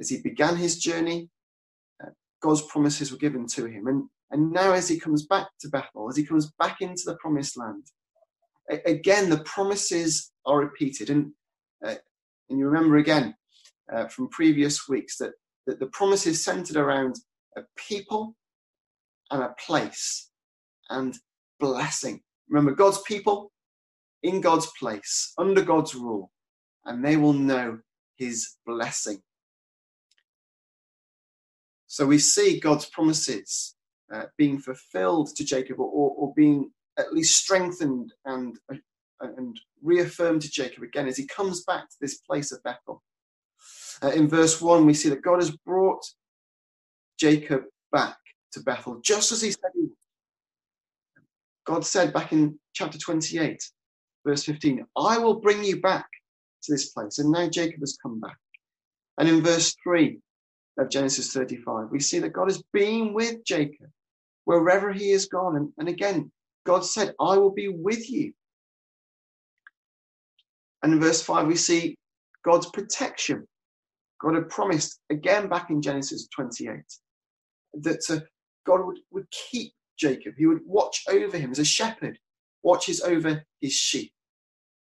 as 0.00 0.08
he 0.08 0.20
began 0.22 0.56
his 0.56 0.78
journey, 0.78 1.28
uh, 2.02 2.10
God's 2.42 2.62
promises 2.62 3.10
were 3.10 3.18
given 3.18 3.46
to 3.48 3.66
him. 3.66 3.86
And, 3.86 4.08
and 4.30 4.50
now, 4.52 4.72
as 4.72 4.88
he 4.88 4.98
comes 4.98 5.26
back 5.26 5.48
to 5.60 5.68
Bethel, 5.68 6.08
as 6.08 6.16
he 6.16 6.24
comes 6.24 6.52
back 6.58 6.80
into 6.80 7.02
the 7.06 7.16
promised 7.16 7.56
land, 7.56 7.84
again, 8.86 9.30
the 9.30 9.42
promises 9.44 10.32
are 10.46 10.58
repeated. 10.58 11.10
And, 11.10 11.32
uh, 11.84 11.94
and 12.48 12.58
you 12.58 12.66
remember 12.66 12.96
again 12.96 13.34
uh, 13.92 14.06
from 14.08 14.28
previous 14.28 14.88
weeks 14.88 15.18
that, 15.18 15.32
that 15.66 15.78
the 15.78 15.86
promises 15.86 16.44
centered 16.44 16.76
around 16.76 17.16
a 17.56 17.62
people 17.76 18.36
and 19.30 19.42
a 19.42 19.54
place 19.64 20.30
and 20.90 21.16
blessing. 21.60 22.20
Remember, 22.48 22.72
God's 22.72 23.00
people 23.02 23.52
in 24.22 24.40
God's 24.40 24.70
place, 24.78 25.32
under 25.38 25.62
God's 25.62 25.94
rule, 25.94 26.30
and 26.84 27.04
they 27.04 27.16
will 27.16 27.32
know 27.32 27.78
his 28.16 28.56
blessing. 28.66 29.22
So 31.94 32.04
we 32.04 32.18
see 32.18 32.58
God's 32.58 32.86
promises 32.86 33.76
uh, 34.12 34.24
being 34.36 34.58
fulfilled 34.58 35.28
to 35.36 35.44
Jacob 35.44 35.78
or, 35.78 35.86
or 35.86 36.34
being 36.34 36.72
at 36.98 37.14
least 37.14 37.36
strengthened 37.36 38.12
and, 38.24 38.58
uh, 38.68 38.78
and 39.20 39.60
reaffirmed 39.80 40.42
to 40.42 40.50
Jacob 40.50 40.82
again 40.82 41.06
as 41.06 41.16
he 41.16 41.24
comes 41.28 41.62
back 41.62 41.88
to 41.88 41.96
this 42.00 42.16
place 42.16 42.50
of 42.50 42.60
Bethel. 42.64 43.00
Uh, 44.02 44.08
in 44.08 44.26
verse 44.26 44.60
1, 44.60 44.84
we 44.84 44.92
see 44.92 45.08
that 45.08 45.22
God 45.22 45.36
has 45.36 45.52
brought 45.52 46.04
Jacob 47.16 47.62
back 47.92 48.16
to 48.54 48.60
Bethel, 48.64 49.00
just 49.00 49.30
as 49.30 49.40
he 49.40 49.52
said 49.52 49.70
he. 49.76 49.86
God 51.64 51.86
said 51.86 52.12
back 52.12 52.32
in 52.32 52.58
chapter 52.72 52.98
28, 52.98 53.62
verse 54.26 54.42
15, 54.42 54.84
I 54.96 55.18
will 55.18 55.38
bring 55.38 55.62
you 55.62 55.80
back 55.80 56.08
to 56.64 56.72
this 56.72 56.90
place. 56.90 57.20
And 57.20 57.30
now 57.30 57.48
Jacob 57.48 57.78
has 57.78 57.96
come 58.02 58.18
back. 58.18 58.38
And 59.16 59.28
in 59.28 59.44
verse 59.44 59.76
3 59.84 60.18
of 60.78 60.90
Genesis 60.90 61.32
35, 61.32 61.88
we 61.90 62.00
see 62.00 62.18
that 62.18 62.32
God 62.32 62.48
has 62.48 62.62
been 62.72 63.12
with 63.12 63.44
Jacob 63.44 63.88
wherever 64.44 64.92
he 64.92 65.10
has 65.12 65.26
gone. 65.26 65.56
And, 65.56 65.72
and 65.78 65.88
again, 65.88 66.30
God 66.66 66.84
said, 66.84 67.14
I 67.20 67.36
will 67.36 67.52
be 67.52 67.68
with 67.68 68.10
you. 68.10 68.32
And 70.82 70.92
in 70.92 71.00
verse 71.00 71.22
5, 71.22 71.46
we 71.46 71.56
see 71.56 71.96
God's 72.44 72.66
protection. 72.70 73.46
God 74.20 74.34
had 74.34 74.48
promised, 74.48 75.00
again 75.10 75.48
back 75.48 75.70
in 75.70 75.80
Genesis 75.80 76.28
28, 76.34 76.80
that 77.74 78.10
uh, 78.10 78.20
God 78.66 78.84
would, 78.84 78.98
would 79.10 79.30
keep 79.30 79.72
Jacob. 79.98 80.34
He 80.36 80.46
would 80.46 80.60
watch 80.66 81.04
over 81.08 81.38
him 81.38 81.50
as 81.50 81.58
a 81.58 81.64
shepherd 81.64 82.18
watches 82.64 83.00
over 83.02 83.44
his 83.60 83.72
sheep. 83.72 84.12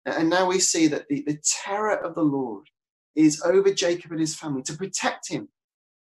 And 0.04 0.28
now 0.28 0.46
we 0.46 0.58
see 0.58 0.88
that 0.88 1.06
the, 1.08 1.22
the 1.26 1.38
terror 1.64 1.96
of 1.96 2.14
the 2.14 2.22
Lord 2.22 2.66
is 3.14 3.42
over 3.42 3.72
Jacob 3.72 4.10
and 4.10 4.20
his 4.20 4.34
family 4.34 4.62
to 4.62 4.76
protect 4.76 5.28
him, 5.28 5.48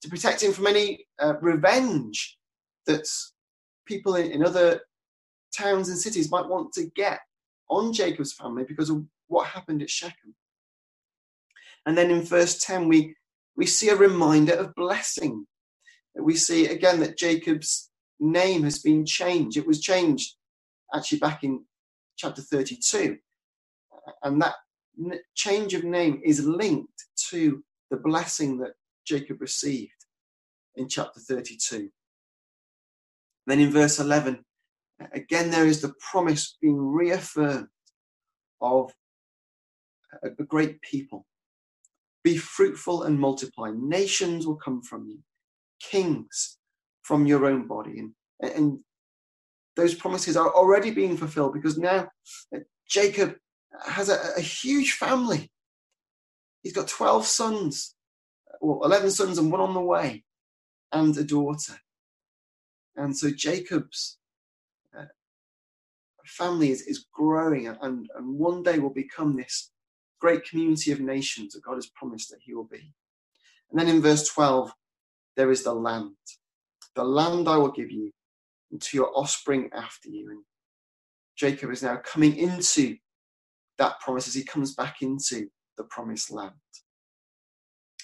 to 0.02 0.08
protect 0.08 0.42
him 0.42 0.52
from 0.52 0.66
any 0.66 1.06
uh, 1.18 1.34
revenge 1.40 2.38
that 2.86 3.06
people 3.86 4.14
in, 4.16 4.30
in 4.30 4.44
other 4.44 4.80
towns 5.56 5.88
and 5.88 5.98
cities 5.98 6.30
might 6.30 6.46
want 6.46 6.72
to 6.72 6.84
get 6.94 7.20
on 7.68 7.92
Jacob's 7.92 8.32
family 8.32 8.64
because 8.64 8.90
of 8.90 9.04
what 9.26 9.46
happened 9.46 9.82
at 9.82 9.90
Shechem. 9.90 10.34
And 11.86 11.96
then 11.96 12.10
in 12.10 12.22
verse 12.22 12.58
10, 12.58 12.88
we, 12.88 13.14
we 13.56 13.66
see 13.66 13.88
a 13.88 13.96
reminder 13.96 14.54
of 14.54 14.74
blessing. 14.74 15.46
We 16.14 16.36
see 16.36 16.66
again 16.66 17.00
that 17.00 17.18
Jacob's 17.18 17.90
name 18.20 18.64
has 18.64 18.80
been 18.80 19.04
changed. 19.06 19.56
It 19.56 19.66
was 19.66 19.80
changed 19.80 20.34
actually 20.94 21.18
back 21.18 21.44
in 21.44 21.64
chapter 22.16 22.42
32. 22.42 23.18
And 24.22 24.42
that 24.42 24.54
change 25.34 25.74
of 25.74 25.84
name 25.84 26.20
is 26.24 26.44
linked 26.44 27.04
to 27.30 27.62
the 27.90 27.96
blessing 27.96 28.58
that 28.58 28.72
Jacob 29.08 29.40
received 29.40 30.04
in 30.76 30.88
chapter 30.88 31.18
32. 31.18 31.88
Then 33.46 33.60
in 33.60 33.70
verse 33.70 33.98
11, 33.98 34.44
again, 35.12 35.50
there 35.50 35.66
is 35.66 35.80
the 35.80 35.94
promise 36.10 36.56
being 36.60 36.76
reaffirmed 36.76 37.68
of 38.60 38.92
a, 40.22 40.30
great 40.44 40.80
people. 40.82 41.26
Be 42.22 42.36
fruitful 42.36 43.04
and 43.04 43.18
multiply. 43.18 43.70
Nations 43.74 44.46
will 44.46 44.56
come 44.56 44.82
from 44.82 45.06
you, 45.06 45.20
kings 45.80 46.58
from 47.02 47.26
your 47.26 47.46
own 47.46 47.66
body. 47.66 47.98
And, 48.00 48.12
and 48.42 48.78
those 49.76 49.94
promises 49.94 50.36
are 50.36 50.52
already 50.54 50.90
being 50.90 51.16
fulfilled 51.16 51.54
because 51.54 51.78
now 51.78 52.08
Jacob 52.88 53.36
has 53.86 54.08
a, 54.08 54.18
a 54.36 54.40
huge 54.40 54.92
family. 54.92 55.50
He's 56.62 56.72
got 56.74 56.88
12 56.88 57.24
sons, 57.24 57.94
well, 58.60 58.80
11 58.84 59.10
sons 59.10 59.38
and 59.38 59.50
one 59.50 59.60
on 59.60 59.74
the 59.74 59.80
way, 59.80 60.24
and 60.92 61.16
a 61.16 61.24
daughter. 61.24 61.74
And 62.96 63.16
so 63.16 63.30
Jacob's 63.30 64.18
uh, 64.98 65.04
family 66.26 66.70
is, 66.70 66.82
is 66.82 67.06
growing 67.12 67.68
and, 67.68 68.08
and 68.14 68.38
one 68.38 68.62
day 68.62 68.78
will 68.78 68.90
become 68.90 69.36
this 69.36 69.70
great 70.20 70.44
community 70.44 70.90
of 70.90 71.00
nations 71.00 71.52
that 71.52 71.62
God 71.62 71.76
has 71.76 71.90
promised 71.94 72.30
that 72.30 72.40
he 72.42 72.54
will 72.54 72.64
be. 72.64 72.92
And 73.70 73.78
then 73.78 73.88
in 73.88 74.02
verse 74.02 74.26
12, 74.28 74.72
there 75.36 75.50
is 75.50 75.62
the 75.62 75.74
land. 75.74 76.16
The 76.96 77.04
land 77.04 77.48
I 77.48 77.56
will 77.56 77.70
give 77.70 77.90
you 77.90 78.10
and 78.70 78.80
to 78.82 78.96
your 78.96 79.16
offspring 79.16 79.70
after 79.72 80.08
you. 80.08 80.30
And 80.30 80.42
Jacob 81.36 81.70
is 81.70 81.82
now 81.82 81.96
coming 82.04 82.36
into 82.36 82.96
that 83.78 84.00
promise 84.00 84.26
as 84.26 84.34
he 84.34 84.42
comes 84.42 84.74
back 84.74 84.96
into 85.02 85.48
the 85.76 85.84
promised 85.84 86.32
land. 86.32 86.52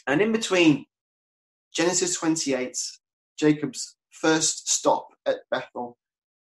And 0.07 0.21
in 0.21 0.33
between 0.33 0.87
Genesis 1.75 2.17
28, 2.19 2.77
Jacob's 3.39 3.97
first 4.11 4.71
stop 4.71 5.09
at 5.27 5.39
Bethel, 5.51 5.97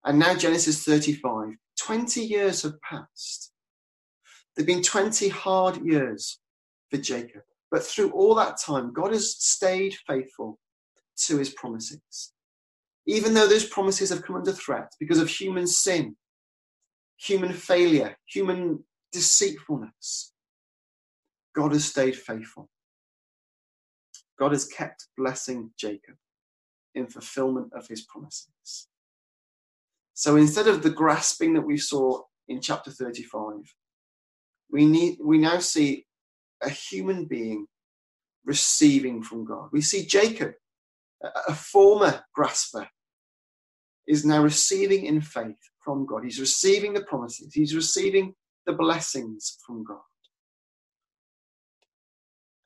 and 0.04 0.20
now 0.20 0.36
Genesis 0.36 0.84
35, 0.84 1.56
20 1.80 2.22
years 2.22 2.63
have 2.63 2.80
passed. 2.82 3.51
There 4.56 4.63
have 4.63 4.68
been 4.68 4.84
20 4.84 5.30
hard 5.30 5.86
years 5.86 6.39
for 6.89 6.98
Jacob. 6.98 7.42
But 7.70 7.84
through 7.84 8.12
all 8.12 8.36
that 8.36 8.58
time, 8.60 8.94
God 8.94 9.12
has 9.12 9.36
stayed 9.38 9.96
faithful 10.08 10.60
to 11.25 11.38
his 11.38 11.50
promises 11.50 12.32
even 13.08 13.34
though 13.34 13.48
those 13.48 13.66
promises 13.66 14.10
have 14.10 14.22
come 14.22 14.36
under 14.36 14.51
threat 14.51 14.92
because 15.00 15.20
of 15.20 15.30
human 15.30 15.66
sin, 15.66 16.16
human 17.18 17.54
failure, 17.54 18.18
human 18.25 18.84
deceitfulness, 19.13 20.34
God 21.56 21.72
has 21.72 21.86
stayed 21.86 22.18
faithful. 22.18 22.70
God 24.39 24.51
has 24.51 24.65
kept 24.65 25.08
blessing 25.17 25.72
Jacob 25.77 26.15
in 26.96 27.08
fulfillment 27.08 27.74
of 27.74 27.88
his 27.88 28.01
promises. 28.01 28.88
So 30.13 30.36
instead 30.36 30.67
of 30.67 30.82
the 30.82 30.89
grasping 30.89 31.53
that 31.53 31.62
we 31.62 31.77
saw 31.77 32.22
in 32.48 32.62
chapter 32.62 32.91
35, 32.91 33.56
we, 34.72 34.86
need, 34.86 35.17
we 35.24 35.38
now 35.38 35.60
see 35.60 36.06
a 36.62 36.70
human 36.70 37.25
being 37.25 37.67
receiving 38.46 39.22
from 39.22 39.46
God. 39.46 39.70
We 39.72 39.82
see 39.82 40.06
Jacob, 40.06 40.53
a 41.22 41.53
former 41.53 42.24
grasper, 42.34 42.88
is 44.08 44.25
now 44.25 44.41
receiving 44.41 45.06
in 45.06 45.22
faith 45.22 45.60
from 45.84 46.06
God. 46.06 46.24
He's 46.24 46.39
receiving 46.39 46.94
the 46.94 47.03
promises, 47.03 47.53
he's 47.53 47.75
receiving 47.75 48.34
the 48.65 48.74
blessings 48.74 49.58
from 49.65 49.84
God. 49.84 50.00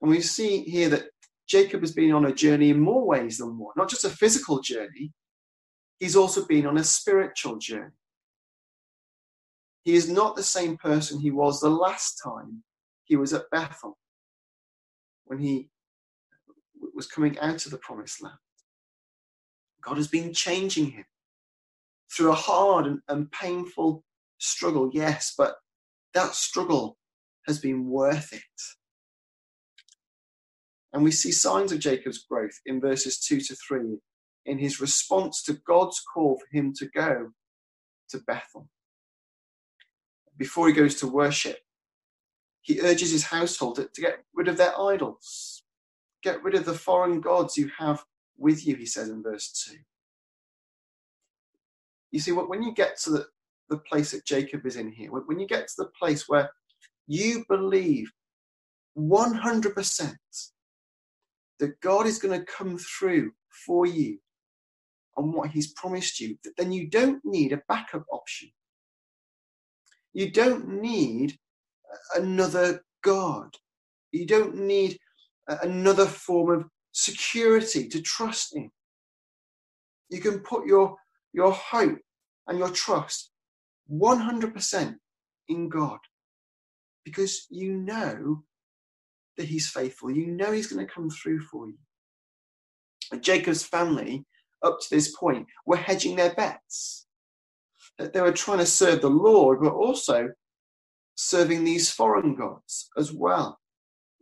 And 0.01 0.09
we 0.09 0.21
see 0.21 0.63
here 0.63 0.89
that 0.89 1.09
Jacob 1.51 1.81
has 1.81 1.91
been 1.91 2.13
on 2.13 2.27
a 2.27 2.33
journey 2.33 2.69
in 2.69 2.79
more 2.79 3.05
ways 3.05 3.37
than 3.37 3.57
one, 3.57 3.73
not 3.75 3.89
just 3.89 4.05
a 4.05 4.09
physical 4.09 4.61
journey, 4.61 5.11
he's 5.99 6.15
also 6.15 6.45
been 6.45 6.65
on 6.65 6.77
a 6.77 6.83
spiritual 6.83 7.57
journey. 7.57 7.91
He 9.83 9.95
is 9.95 10.09
not 10.09 10.37
the 10.37 10.43
same 10.43 10.77
person 10.77 11.19
he 11.19 11.29
was 11.29 11.59
the 11.59 11.69
last 11.69 12.21
time 12.23 12.63
he 13.03 13.17
was 13.17 13.33
at 13.33 13.49
Bethel 13.51 13.97
when 15.25 15.39
he 15.39 15.69
was 16.95 17.05
coming 17.05 17.37
out 17.39 17.65
of 17.65 17.71
the 17.71 17.79
promised 17.79 18.23
land. 18.23 18.37
God 19.81 19.97
has 19.97 20.07
been 20.07 20.33
changing 20.33 20.91
him 20.91 21.05
through 22.15 22.31
a 22.31 22.35
hard 22.35 22.85
and, 22.85 23.01
and 23.09 23.29
painful 23.33 24.05
struggle, 24.37 24.89
yes, 24.93 25.33
but 25.37 25.55
that 26.13 26.33
struggle 26.33 26.97
has 27.45 27.59
been 27.59 27.89
worth 27.89 28.31
it. 28.31 28.41
And 30.93 31.03
we 31.03 31.11
see 31.11 31.31
signs 31.31 31.71
of 31.71 31.79
Jacob's 31.79 32.19
growth 32.19 32.59
in 32.65 32.81
verses 32.81 33.19
2 33.19 33.39
to 33.41 33.55
3 33.55 33.97
in 34.45 34.57
his 34.57 34.81
response 34.81 35.41
to 35.43 35.53
God's 35.65 36.01
call 36.13 36.37
for 36.37 36.57
him 36.57 36.73
to 36.77 36.85
go 36.87 37.31
to 38.09 38.17
Bethel. 38.19 38.67
Before 40.37 40.67
he 40.67 40.73
goes 40.73 40.95
to 40.95 41.07
worship, 41.07 41.59
he 42.61 42.81
urges 42.81 43.11
his 43.11 43.25
household 43.25 43.75
to, 43.75 43.89
to 43.93 44.01
get 44.01 44.19
rid 44.33 44.47
of 44.47 44.57
their 44.57 44.77
idols, 44.79 45.63
get 46.23 46.43
rid 46.43 46.55
of 46.55 46.65
the 46.65 46.73
foreign 46.73 47.21
gods 47.21 47.57
you 47.57 47.71
have 47.77 48.03
with 48.37 48.65
you, 48.65 48.75
he 48.75 48.85
says 48.85 49.09
in 49.09 49.23
verse 49.23 49.65
2. 49.69 49.77
You 52.11 52.19
see, 52.19 52.31
when 52.31 52.61
you 52.61 52.73
get 52.73 52.99
to 53.01 53.11
the, 53.11 53.25
the 53.69 53.77
place 53.77 54.11
that 54.11 54.25
Jacob 54.25 54.65
is 54.65 54.75
in 54.75 54.91
here, 54.91 55.09
when 55.11 55.39
you 55.39 55.47
get 55.47 55.67
to 55.69 55.73
the 55.77 55.91
place 55.97 56.27
where 56.27 56.49
you 57.07 57.45
believe 57.47 58.11
100% 58.97 60.15
that 61.61 61.79
God 61.79 62.07
is 62.07 62.17
going 62.17 62.37
to 62.37 62.45
come 62.45 62.77
through 62.77 63.31
for 63.65 63.85
you 63.85 64.17
on 65.15 65.31
what 65.31 65.51
He's 65.51 65.73
promised 65.73 66.19
you, 66.19 66.35
that 66.43 66.57
then 66.57 66.71
you 66.71 66.89
don't 66.89 67.21
need 67.23 67.53
a 67.53 67.61
backup 67.69 68.03
option. 68.11 68.49
You 70.11 70.31
don't 70.31 70.81
need 70.81 71.37
another 72.15 72.83
God. 73.03 73.55
You 74.11 74.25
don't 74.25 74.55
need 74.55 74.97
another 75.47 76.05
form 76.05 76.59
of 76.59 76.65
security 76.91 77.87
to 77.87 78.01
trust 78.01 78.55
in. 78.55 78.69
You 80.09 80.19
can 80.19 80.39
put 80.39 80.65
your, 80.65 80.97
your 81.31 81.53
hope 81.53 81.99
and 82.47 82.57
your 82.57 82.71
trust 82.71 83.31
100% 83.91 84.95
in 85.47 85.69
God 85.69 85.99
because 87.05 87.45
you 87.49 87.73
know 87.77 88.43
that 89.37 89.47
he's 89.47 89.69
faithful. 89.69 90.11
You 90.11 90.27
know 90.27 90.51
he's 90.51 90.67
going 90.67 90.85
to 90.85 90.93
come 90.93 91.09
through 91.09 91.41
for 91.41 91.67
you. 91.67 91.77
Jacob's 93.19 93.63
family, 93.63 94.25
up 94.63 94.79
to 94.79 94.87
this 94.89 95.15
point, 95.15 95.47
were 95.65 95.77
hedging 95.77 96.15
their 96.15 96.33
bets. 96.33 97.07
That 97.97 98.13
they 98.13 98.21
were 98.21 98.31
trying 98.31 98.59
to 98.59 98.65
serve 98.65 99.01
the 99.01 99.09
Lord, 99.09 99.59
but 99.61 99.73
also 99.73 100.29
serving 101.15 101.63
these 101.63 101.91
foreign 101.91 102.35
gods 102.35 102.89
as 102.97 103.11
well, 103.11 103.59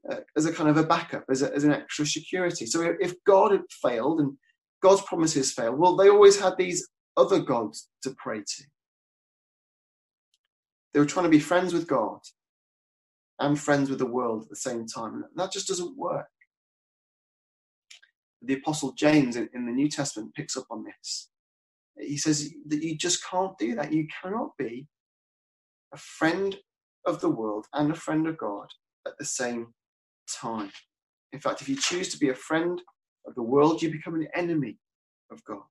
uh, 0.10 0.18
as 0.36 0.46
a 0.46 0.54
kind 0.54 0.70
of 0.70 0.78
a 0.78 0.84
backup, 0.84 1.24
as, 1.30 1.42
a, 1.42 1.54
as 1.54 1.64
an 1.64 1.74
extra 1.74 2.06
security. 2.06 2.66
So 2.66 2.96
if 3.00 3.14
God 3.26 3.52
had 3.52 3.62
failed 3.70 4.20
and 4.22 4.38
God's 4.82 5.02
promises 5.04 5.52
failed, 5.52 5.78
well, 5.78 5.96
they 5.96 6.10
always 6.10 6.40
had 6.40 6.58
these 6.58 6.88
other 7.16 7.40
gods 7.40 7.90
to 8.04 8.16
pray 8.18 8.40
to. 8.40 8.64
They 10.94 11.00
were 11.00 11.06
trying 11.06 11.26
to 11.26 11.30
be 11.30 11.40
friends 11.40 11.74
with 11.74 11.88
God 11.88 12.20
and 13.40 13.60
friends 13.60 13.90
with 13.90 14.00
the 14.00 14.06
world 14.06 14.44
at 14.44 14.50
the 14.50 14.56
same 14.56 14.86
time. 14.86 15.16
And 15.16 15.24
that 15.36 15.52
just 15.52 15.68
doesn't 15.68 15.98
work. 15.98 16.28
The 18.42 18.56
Apostle 18.56 18.94
James 18.94 19.36
in, 19.36 19.50
in 19.54 19.66
the 19.66 19.72
New 19.72 19.90
Testament 19.90 20.36
picks 20.36 20.56
up 20.58 20.66
on 20.70 20.84
this. 20.84 21.30
He 21.98 22.18
says 22.18 22.54
that 22.68 22.84
you 22.84 22.98
just 22.98 23.26
can't 23.26 23.58
do 23.58 23.76
that. 23.76 23.92
You 23.92 24.08
cannot 24.22 24.52
be 24.58 24.88
a 25.94 25.98
friend 25.98 26.58
of 27.06 27.20
the 27.22 27.30
world 27.30 27.68
and 27.74 27.92
a 27.92 27.96
friend 27.96 28.28
of 28.28 28.38
God 28.38 28.68
at 29.06 29.18
the 29.18 29.26
same 29.26 29.74
time. 30.30 30.72
In 31.34 31.40
fact, 31.40 31.62
if 31.62 31.70
you 31.70 31.76
choose 31.76 32.10
to 32.10 32.18
be 32.18 32.30
a 32.30 32.36
friend 32.36 32.82
of 33.26 33.36
the 33.36 33.44
world, 33.44 33.82
you 33.82 33.92
become 33.92 34.16
an 34.16 34.28
enemy 34.34 34.78
of 35.32 35.44
God. 35.44 35.64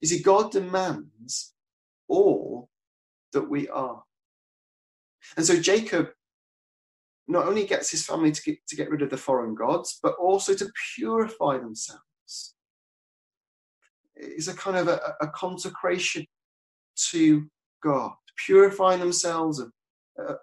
You 0.00 0.08
see, 0.08 0.22
God 0.22 0.50
demands 0.50 1.54
all 2.08 2.68
that 3.32 3.48
we 3.48 3.68
are. 3.68 4.02
And 5.36 5.46
so 5.46 5.60
Jacob 5.60 6.08
not 7.28 7.46
only 7.46 7.66
gets 7.66 7.90
his 7.90 8.06
family 8.06 8.32
to 8.32 8.42
get, 8.42 8.66
to 8.66 8.76
get 8.76 8.90
rid 8.90 9.02
of 9.02 9.10
the 9.10 9.16
foreign 9.16 9.54
gods, 9.54 9.98
but 10.02 10.14
also 10.14 10.54
to 10.54 10.70
purify 10.94 11.58
themselves. 11.58 12.54
It's 14.16 14.48
a 14.48 14.56
kind 14.56 14.76
of 14.76 14.88
a, 14.88 15.14
a 15.20 15.28
consecration 15.28 16.26
to 17.10 17.46
God, 17.82 18.12
purifying 18.46 18.98
themselves 18.98 19.60
of, 19.60 19.70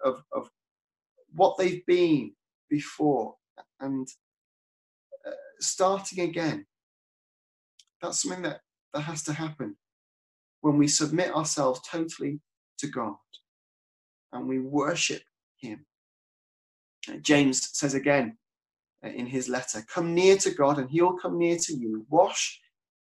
of, 0.04 0.22
of 0.32 0.48
what 1.34 1.58
they've 1.58 1.84
been 1.86 2.32
before 2.70 3.34
and 3.80 4.08
uh, 5.26 5.30
starting 5.60 6.20
again. 6.20 6.66
That's 8.00 8.22
something 8.22 8.42
that, 8.42 8.60
that 8.94 9.00
has 9.00 9.22
to 9.24 9.32
happen 9.32 9.76
when 10.60 10.78
we 10.78 10.88
submit 10.88 11.34
ourselves 11.34 11.80
totally 11.88 12.40
to 12.78 12.86
God 12.86 13.16
and 14.32 14.48
we 14.48 14.60
worship 14.60 15.22
Him. 15.58 15.84
James 17.20 17.76
says 17.78 17.94
again 17.94 18.36
uh, 19.04 19.08
in 19.08 19.26
his 19.26 19.48
letter, 19.48 19.84
Come 19.92 20.14
near 20.14 20.36
to 20.38 20.50
God, 20.50 20.78
and 20.78 20.90
he'll 20.90 21.16
come 21.16 21.38
near 21.38 21.56
to 21.58 21.74
you. 21.74 22.06
Wash 22.08 22.60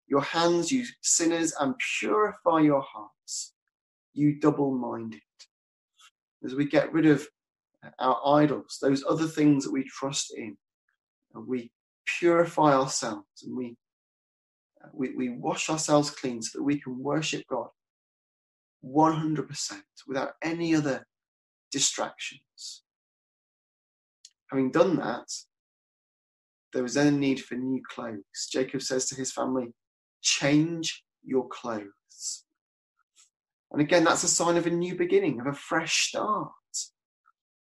your 0.06 0.22
hands, 0.22 0.70
you 0.70 0.84
sinners, 1.02 1.52
and 1.60 1.74
purify 1.98 2.60
your 2.60 2.82
hearts, 2.82 3.54
you 4.12 4.38
double 4.38 4.72
minded. 4.72 5.20
As 6.44 6.54
we 6.54 6.66
get 6.66 6.92
rid 6.92 7.06
of 7.06 7.26
our 7.98 8.20
idols, 8.40 8.78
those 8.80 9.04
other 9.08 9.26
things 9.26 9.64
that 9.64 9.72
we 9.72 9.84
trust 9.84 10.32
in, 10.36 10.56
and 11.34 11.46
we 11.46 11.70
purify 12.18 12.72
ourselves 12.72 13.42
and 13.44 13.56
we, 13.56 13.76
uh, 14.82 14.88
we, 14.92 15.14
we 15.14 15.30
wash 15.30 15.68
ourselves 15.68 16.10
clean 16.10 16.40
so 16.40 16.58
that 16.58 16.64
we 16.64 16.80
can 16.80 16.98
worship 17.02 17.44
God 17.48 17.68
100% 18.84 19.72
without 20.06 20.32
any 20.42 20.74
other 20.74 21.06
distractions. 21.72 22.82
Having 24.50 24.70
done 24.70 24.96
that, 24.96 25.26
there 26.72 26.82
was 26.82 26.94
then 26.94 27.06
a 27.06 27.10
need 27.10 27.42
for 27.42 27.54
new 27.54 27.82
clothes. 27.88 28.48
Jacob 28.52 28.82
says 28.82 29.06
to 29.06 29.14
his 29.14 29.32
family, 29.32 29.72
Change 30.22 31.02
your 31.24 31.48
clothes. 31.48 32.44
And 33.72 33.80
again, 33.80 34.04
that's 34.04 34.22
a 34.22 34.28
sign 34.28 34.56
of 34.56 34.66
a 34.66 34.70
new 34.70 34.94
beginning, 34.94 35.40
of 35.40 35.46
a 35.46 35.52
fresh 35.52 36.08
start. 36.08 36.50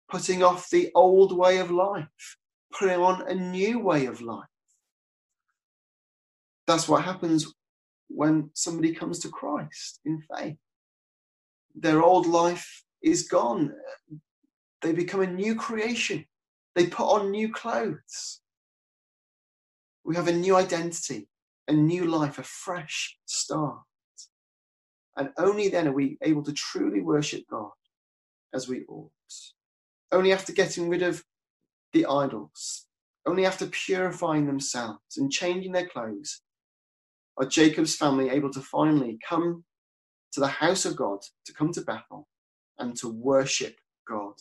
Putting 0.09 0.43
off 0.43 0.69
the 0.69 0.91
old 0.93 1.35
way 1.35 1.57
of 1.57 1.71
life, 1.71 2.37
putting 2.71 2.99
on 2.99 3.27
a 3.27 3.33
new 3.33 3.79
way 3.79 4.05
of 4.05 4.21
life. 4.21 4.45
That's 6.67 6.87
what 6.87 7.03
happens 7.03 7.53
when 8.07 8.51
somebody 8.53 8.93
comes 8.93 9.19
to 9.19 9.29
Christ 9.29 9.99
in 10.05 10.21
faith. 10.21 10.57
Their 11.73 12.03
old 12.03 12.27
life 12.27 12.83
is 13.01 13.27
gone, 13.27 13.73
they 14.81 14.93
become 14.93 15.21
a 15.21 15.27
new 15.27 15.55
creation. 15.55 16.25
They 16.75 16.87
put 16.87 17.05
on 17.05 17.31
new 17.31 17.51
clothes. 17.51 18.41
We 20.03 20.15
have 20.15 20.27
a 20.27 20.33
new 20.33 20.55
identity, 20.57 21.29
a 21.67 21.73
new 21.73 22.05
life, 22.05 22.37
a 22.37 22.43
fresh 22.43 23.17
start. 23.25 23.79
And 25.15 25.29
only 25.37 25.69
then 25.69 25.87
are 25.87 25.93
we 25.93 26.17
able 26.21 26.43
to 26.43 26.53
truly 26.53 26.99
worship 27.01 27.45
God 27.49 27.71
as 28.53 28.67
we 28.67 28.83
ought. 28.89 29.11
Only 30.11 30.33
after 30.33 30.51
getting 30.51 30.89
rid 30.89 31.01
of 31.01 31.23
the 31.93 32.05
idols, 32.05 32.85
only 33.25 33.45
after 33.45 33.67
purifying 33.67 34.45
themselves 34.45 35.17
and 35.17 35.31
changing 35.31 35.71
their 35.71 35.87
clothes, 35.87 36.41
are 37.37 37.45
Jacob's 37.45 37.95
family 37.95 38.29
able 38.29 38.51
to 38.51 38.61
finally 38.61 39.17
come 39.27 39.63
to 40.33 40.41
the 40.41 40.47
house 40.47 40.85
of 40.85 40.97
God, 40.97 41.19
to 41.45 41.53
come 41.53 41.71
to 41.71 41.81
Bethel, 41.81 42.27
and 42.77 42.95
to 42.97 43.09
worship 43.09 43.77
God 44.07 44.33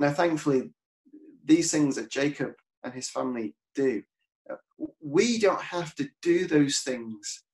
Now, 0.00 0.10
thankfully, 0.10 0.72
these 1.44 1.70
things 1.70 1.96
that 1.96 2.10
Jacob 2.10 2.54
and 2.82 2.94
his 2.94 3.10
family 3.10 3.54
do, 3.74 4.02
uh, 4.50 4.56
we 5.02 5.38
don't 5.38 5.60
have 5.60 5.94
to 5.96 6.08
do 6.22 6.46
those 6.46 6.78
things 6.78 7.44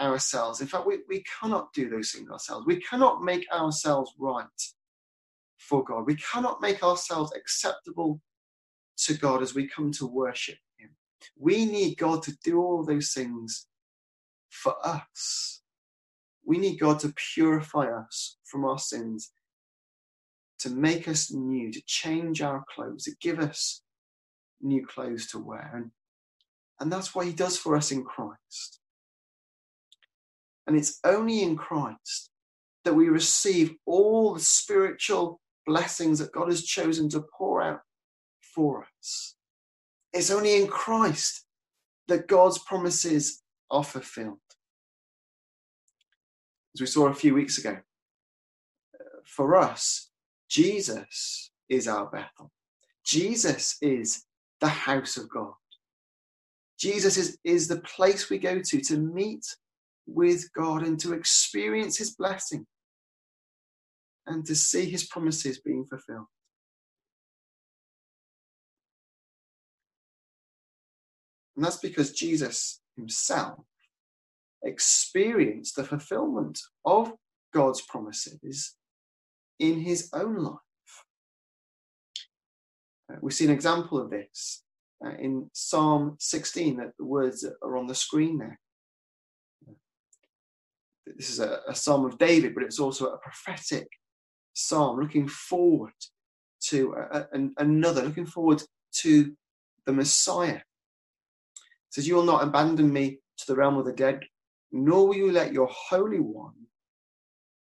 ourselves. 0.00 0.60
In 0.60 0.66
fact, 0.66 0.86
we, 0.86 0.98
we 1.08 1.22
cannot 1.40 1.72
do 1.72 1.88
those 1.88 2.10
things 2.10 2.28
ourselves. 2.30 2.66
We 2.66 2.80
cannot 2.80 3.22
make 3.22 3.46
ourselves 3.52 4.12
right 4.18 4.44
for 5.58 5.84
God. 5.84 6.04
We 6.04 6.16
cannot 6.16 6.60
make 6.60 6.82
ourselves 6.82 7.32
acceptable 7.36 8.20
to 8.98 9.14
God 9.14 9.40
as 9.40 9.54
we 9.54 9.68
come 9.68 9.92
to 9.92 10.06
worship 10.06 10.58
Him. 10.78 10.90
We 11.38 11.64
need 11.64 11.96
God 11.96 12.24
to 12.24 12.36
do 12.42 12.60
all 12.60 12.84
those 12.84 13.12
things 13.12 13.68
for 14.50 14.74
us. 14.84 15.62
We 16.44 16.58
need 16.58 16.80
God 16.80 16.98
to 17.00 17.14
purify 17.34 17.86
us 17.86 18.38
from 18.44 18.64
our 18.64 18.80
sins, 18.80 19.30
to 20.60 20.70
make 20.70 21.08
us 21.08 21.32
new, 21.32 21.72
to 21.72 21.82
change 21.86 22.42
our 22.42 22.64
clothes, 22.74 23.04
to 23.04 23.12
give 23.20 23.38
us 23.38 23.82
new 24.60 24.84
clothes 24.86 25.26
to 25.28 25.38
wear. 25.38 25.70
And, 25.74 25.90
and 26.80 26.92
that's 26.92 27.14
what 27.14 27.26
He 27.26 27.32
does 27.32 27.56
for 27.56 27.76
us 27.76 27.92
in 27.92 28.04
Christ. 28.04 28.80
And 30.66 30.76
it's 30.76 30.98
only 31.04 31.42
in 31.42 31.56
Christ 31.56 32.30
that 32.84 32.94
we 32.94 33.08
receive 33.08 33.74
all 33.86 34.34
the 34.34 34.40
spiritual 34.40 35.40
blessings 35.66 36.18
that 36.18 36.32
God 36.32 36.48
has 36.48 36.64
chosen 36.64 37.08
to 37.10 37.24
pour 37.36 37.62
out 37.62 37.80
for 38.54 38.86
us. 38.98 39.34
It's 40.12 40.30
only 40.30 40.60
in 40.60 40.66
Christ 40.66 41.44
that 42.08 42.26
God's 42.26 42.58
promises 42.58 43.42
are 43.70 43.84
fulfilled. 43.84 44.38
As 46.74 46.80
we 46.80 46.86
saw 46.86 47.08
a 47.08 47.14
few 47.14 47.34
weeks 47.34 47.58
ago, 47.58 47.78
uh, 48.94 49.04
for 49.24 49.56
us, 49.56 50.07
Jesus 50.48 51.50
is 51.68 51.86
our 51.86 52.06
Bethel. 52.06 52.50
Jesus 53.04 53.76
is 53.80 54.24
the 54.60 54.68
house 54.68 55.16
of 55.16 55.28
God. 55.28 55.52
Jesus 56.78 57.16
is, 57.16 57.38
is 57.44 57.68
the 57.68 57.80
place 57.80 58.30
we 58.30 58.38
go 58.38 58.60
to 58.60 58.80
to 58.80 58.96
meet 58.96 59.44
with 60.06 60.50
God 60.52 60.82
and 60.82 60.98
to 61.00 61.12
experience 61.12 61.98
his 61.98 62.14
blessing 62.14 62.66
and 64.26 64.44
to 64.46 64.54
see 64.54 64.88
his 64.88 65.04
promises 65.04 65.60
being 65.60 65.84
fulfilled. 65.84 66.26
And 71.56 71.64
that's 71.64 71.78
because 71.78 72.12
Jesus 72.12 72.80
himself 72.96 73.58
experienced 74.62 75.76
the 75.76 75.84
fulfillment 75.84 76.60
of 76.84 77.12
God's 77.52 77.80
promises 77.82 78.76
in 79.58 79.80
his 79.80 80.10
own 80.12 80.36
life. 80.36 80.54
Uh, 83.10 83.16
we 83.20 83.30
see 83.30 83.44
an 83.44 83.50
example 83.50 83.98
of 83.98 84.10
this 84.10 84.62
uh, 85.04 85.14
in 85.18 85.50
Psalm 85.52 86.16
16, 86.18 86.76
that 86.78 86.92
the 86.98 87.04
words 87.04 87.46
are 87.62 87.76
on 87.76 87.86
the 87.86 87.94
screen 87.94 88.38
there. 88.38 88.58
This 91.16 91.30
is 91.30 91.40
a, 91.40 91.60
a 91.66 91.74
psalm 91.74 92.04
of 92.04 92.18
David, 92.18 92.54
but 92.54 92.64
it's 92.64 92.78
also 92.78 93.06
a 93.06 93.18
prophetic 93.18 93.88
psalm 94.52 95.00
looking 95.00 95.28
forward 95.28 95.92
to 96.60 96.94
a, 96.94 97.26
a, 97.32 97.48
another, 97.58 98.02
looking 98.02 98.26
forward 98.26 98.62
to 98.92 99.32
the 99.86 99.92
Messiah. 99.92 100.56
It 100.56 100.62
says, 101.90 102.08
You 102.08 102.16
will 102.16 102.24
not 102.24 102.42
abandon 102.42 102.92
me 102.92 103.20
to 103.38 103.46
the 103.46 103.56
realm 103.56 103.78
of 103.78 103.86
the 103.86 103.92
dead, 103.92 104.20
nor 104.72 105.08
will 105.08 105.16
you 105.16 105.32
let 105.32 105.52
your 105.52 105.68
Holy 105.70 106.20
One 106.20 106.54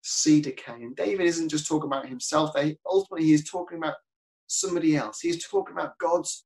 see 0.08 0.42
decay. 0.42 0.74
And 0.74 0.96
David 0.96 1.26
isn't 1.26 1.50
just 1.50 1.68
talking 1.68 1.88
about 1.88 2.08
himself, 2.08 2.54
they, 2.54 2.78
ultimately, 2.86 3.28
he 3.28 3.34
is 3.34 3.50
talking 3.50 3.78
about 3.78 3.96
somebody 4.48 4.96
else. 4.96 5.20
He's 5.20 5.46
talking 5.46 5.76
about 5.76 5.98
God's 6.00 6.46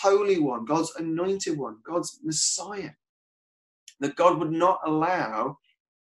Holy 0.00 0.38
One, 0.38 0.64
God's 0.64 0.92
anointed 0.96 1.58
one, 1.58 1.78
God's 1.84 2.20
Messiah. 2.22 2.90
That 4.00 4.16
God 4.16 4.38
would 4.38 4.52
not 4.52 4.80
allow 4.86 5.58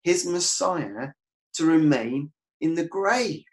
his 0.03 0.27
Messiah 0.27 1.09
to 1.55 1.64
remain 1.64 2.33
in 2.61 2.75
the 2.75 2.87
grave. 2.87 3.44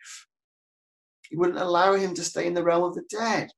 He 1.30 1.36
wouldn't 1.36 1.60
allow 1.60 1.96
him 1.96 2.14
to 2.14 2.24
stay 2.24 2.46
in 2.46 2.54
the 2.54 2.64
realm 2.64 2.84
of 2.84 2.96
the 2.96 3.04
dead. 3.10 3.50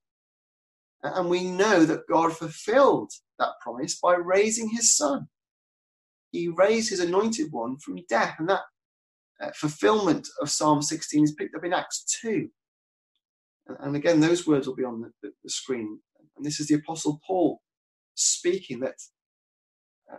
And 1.04 1.30
we 1.30 1.44
know 1.44 1.86
that 1.86 2.08
God 2.10 2.36
fulfilled 2.36 3.12
that 3.40 3.60
promise 3.62 4.00
by 4.00 4.16
raising 4.16 4.70
his 4.70 4.96
son. 4.96 5.28
He 6.32 6.48
raised 6.48 6.90
his 6.90 7.00
anointed 7.00 7.52
one 7.52 7.78
from 7.78 8.00
death. 8.10 8.36
And 8.40 8.50
that 8.50 8.62
uh, 9.42 9.52
fulfillment 9.56 10.28
of 10.42 10.50
Psalm 10.50 10.82
16 10.82 11.24
is 11.24 11.34
picked 11.34 11.56
up 11.56 11.64
in 11.64 11.74
Acts 11.74 12.06
2. 12.22 12.48
And 13.80 13.96
again, 13.96 14.20
those 14.20 14.46
words 14.46 14.68
will 14.68 14.76
be 14.76 14.84
on 14.84 15.02
the, 15.02 15.12
the, 15.22 15.32
the 15.44 15.50
screen. 15.50 16.00
And 16.38 16.46
this 16.46 16.60
is 16.60 16.68
the 16.68 16.76
Apostle 16.76 17.20
Paul 17.26 17.62
speaking 18.16 18.80
that 18.82 18.96
uh, 20.12 20.18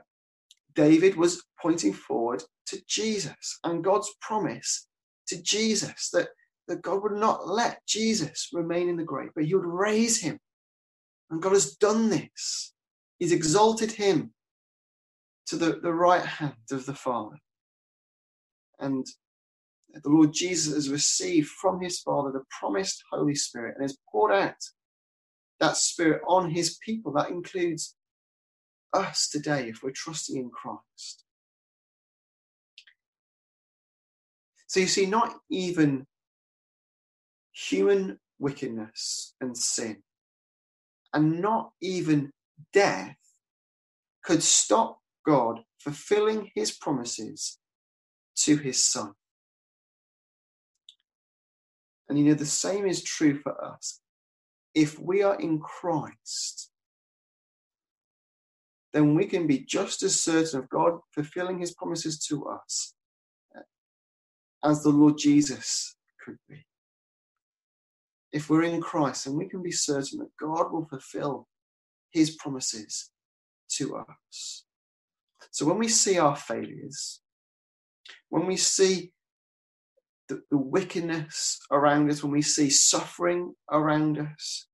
David 0.74 1.16
was 1.16 1.42
pointing 1.61 1.92
forward 1.92 2.42
to 2.66 2.81
Jesus 2.88 3.59
and 3.64 3.85
God's 3.85 4.12
promise 4.20 4.88
to 5.29 5.40
Jesus 5.42 6.11
that, 6.12 6.29
that 6.68 6.83
God 6.83 7.02
would 7.02 7.12
not 7.12 7.48
let 7.48 7.87
Jesus 7.87 8.48
remain 8.52 8.88
in 8.88 8.96
the 8.96 9.05
grave, 9.05 9.31
but 9.35 9.44
he 9.44 9.55
would 9.55 9.64
raise 9.64 10.20
him. 10.20 10.38
And 11.31 11.42
God 11.42 11.52
has 11.52 11.76
done 11.76 12.09
this. 12.09 12.74
He's 13.18 13.33
exalted 13.33 13.92
him 13.92 14.33
to 15.46 15.57
the, 15.57 15.81
the 15.83 15.92
right 15.92 16.24
hand 16.24 16.55
of 16.70 16.87
the 16.87 16.94
Father. 16.94 17.37
And 18.79 19.07
the 19.93 20.09
Lord 20.09 20.33
Jesus 20.33 20.75
has 20.75 20.91
received 20.91 21.49
from 21.49 21.81
his 21.81 22.01
Father 22.01 22.31
the 22.33 22.45
promised 22.61 23.03
Holy 23.11 23.35
Spirit 23.35 23.77
and 23.77 23.83
has 23.83 23.97
poured 24.11 24.33
out 24.33 24.57
that 25.61 25.77
Spirit 25.77 26.23
on 26.27 26.51
his 26.51 26.79
people. 26.85 27.12
That 27.12 27.31
includes 27.31 27.95
us 28.93 29.29
today 29.29 29.69
if 29.69 29.83
we're 29.83 29.91
trusting 29.91 30.37
in 30.37 30.51
Christ. 30.51 31.25
So 34.67 34.81
you 34.81 34.87
see, 34.87 35.07
not 35.07 35.37
even 35.51 36.07
human 37.53 38.19
wickedness 38.39 39.35
and 39.41 39.57
sin, 39.57 40.03
and 41.15 41.41
not 41.41 41.71
even 41.81 42.33
death 42.73 43.17
could 44.23 44.43
stop 44.43 44.99
God 45.25 45.61
fulfilling 45.79 46.51
his 46.55 46.73
promises 46.73 47.59
to 48.37 48.57
his 48.57 48.83
son. 48.83 49.12
And 52.09 52.18
you 52.18 52.27
know, 52.27 52.35
the 52.35 52.46
same 52.46 52.87
is 52.87 53.03
true 53.03 53.38
for 53.40 53.62
us. 53.64 54.01
If 54.75 54.99
we 54.99 55.22
are 55.22 55.40
in 55.40 55.59
Christ, 55.59 56.70
then 58.92 59.14
we 59.14 59.27
can 59.27 59.46
be 59.46 59.59
just 59.59 60.03
as 60.03 60.20
certain 60.20 60.61
of 60.61 60.68
God 60.68 60.99
fulfilling 61.12 61.59
his 61.59 61.75
promises 61.75 62.18
to 62.27 62.46
us 62.46 62.94
uh, 63.57 63.61
as 64.64 64.83
the 64.83 64.90
Lord 64.90 65.18
Jesus 65.18 65.96
could 66.25 66.38
be. 66.49 66.64
If 68.33 68.51
we're 68.51 68.64
in 68.64 68.81
Christ, 68.81 69.27
and 69.27 69.37
we 69.37 69.49
can 69.49 69.62
be 69.62 69.72
certain 69.72 70.18
that 70.20 70.37
God 70.38 70.72
will 70.72 70.87
fulfill 70.87 71.49
his 72.11 72.37
promises 72.37 73.11
to 73.72 73.96
us. 73.96 74.64
So 75.51 75.66
when 75.66 75.79
we 75.79 75.88
see 75.88 76.18
our 76.18 76.37
failures, 76.37 77.20
when 78.29 78.47
we 78.47 78.57
see 78.57 79.12
the, 80.29 80.42
the 80.51 80.59
wickedness 80.59 81.61
around 81.71 82.11
us, 82.11 82.23
when 82.23 82.33
we 82.33 82.42
see 82.42 82.71
suffering 82.71 83.55
around 83.71 84.19
us, 84.19 84.66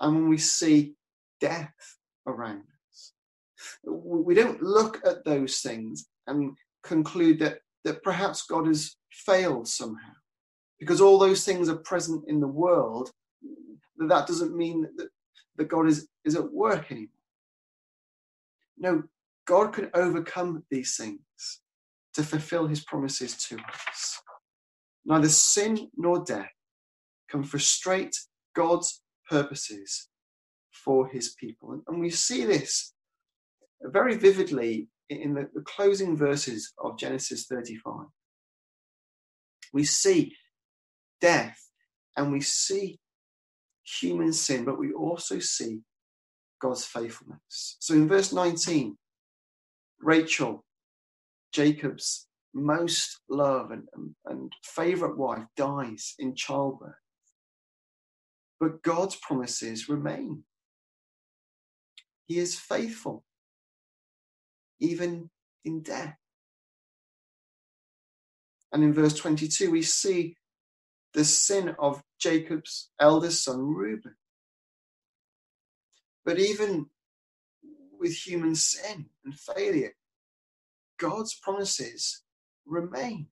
and 0.00 0.14
when 0.14 0.28
we 0.28 0.38
see 0.38 0.94
death 1.40 1.74
around 2.26 2.62
us. 2.90 3.12
We 3.84 4.34
don't 4.34 4.62
look 4.62 5.00
at 5.06 5.24
those 5.24 5.60
things 5.60 6.06
and 6.26 6.56
conclude 6.82 7.38
that, 7.40 7.58
that 7.84 8.02
perhaps 8.02 8.46
God 8.46 8.66
has 8.66 8.96
failed 9.10 9.68
somehow. 9.68 10.12
Because 10.78 11.00
all 11.00 11.18
those 11.18 11.44
things 11.44 11.68
are 11.68 11.76
present 11.76 12.24
in 12.26 12.40
the 12.40 12.48
world, 12.48 13.10
that, 13.98 14.26
doesn't 14.26 14.56
mean 14.56 14.88
that, 14.96 15.08
that 15.56 15.68
God 15.68 15.86
is, 15.86 16.08
is 16.24 16.34
at 16.34 16.52
work 16.52 16.90
anymore. 16.90 17.08
No, 18.78 19.02
God 19.46 19.72
can 19.72 19.90
overcome 19.94 20.64
these 20.70 20.96
things 20.96 21.20
to 22.14 22.22
fulfill 22.22 22.66
his 22.66 22.84
promises 22.84 23.36
to 23.48 23.56
us. 23.56 24.20
Neither 25.04 25.28
sin 25.28 25.88
nor 25.96 26.22
death 26.24 26.50
can 27.28 27.42
frustrate 27.42 28.16
God's 28.54 29.02
purposes 29.28 30.08
for 30.72 31.08
his 31.08 31.34
people. 31.34 31.80
And 31.86 32.00
we 32.00 32.10
see 32.10 32.44
this 32.44 32.92
very 33.82 34.16
vividly 34.16 34.88
in 35.08 35.34
the, 35.34 35.48
the 35.54 35.62
closing 35.62 36.16
verses 36.16 36.72
of 36.78 36.98
Genesis 36.98 37.46
35. 37.46 38.06
We 39.72 39.84
see 39.84 40.36
death 41.20 41.58
and 42.16 42.32
we 42.32 42.40
see 42.40 43.00
human 43.84 44.32
sin, 44.32 44.64
but 44.64 44.78
we 44.78 44.92
also 44.92 45.38
see 45.38 45.80
God's 46.60 46.84
faithfulness. 46.84 47.76
So 47.80 47.94
in 47.94 48.08
verse 48.08 48.32
19, 48.32 48.96
Rachel 50.02 50.64
Jacob's 51.52 52.26
most 52.54 53.20
loved 53.28 53.72
and, 53.72 53.88
and, 53.94 54.14
and 54.26 54.52
favorite 54.62 55.16
wife 55.16 55.44
dies 55.56 56.14
in 56.18 56.34
childbirth. 56.34 56.94
But 58.58 58.82
God's 58.82 59.16
promises 59.16 59.88
remain. 59.88 60.44
He 62.26 62.38
is 62.38 62.58
faithful, 62.58 63.24
even 64.80 65.30
in 65.64 65.82
death. 65.82 66.16
And 68.72 68.82
in 68.82 68.92
verse 68.92 69.14
22, 69.14 69.70
we 69.70 69.82
see 69.82 70.36
the 71.12 71.24
sin 71.24 71.74
of 71.78 72.02
Jacob's 72.18 72.90
eldest 72.98 73.44
son, 73.44 73.74
Reuben. 73.74 74.14
But 76.24 76.38
even 76.38 76.86
with 78.02 78.14
human 78.14 78.54
sin 78.56 79.06
and 79.24 79.38
failure, 79.38 79.92
God's 80.98 81.34
promises 81.34 82.22
remain. 82.66 83.28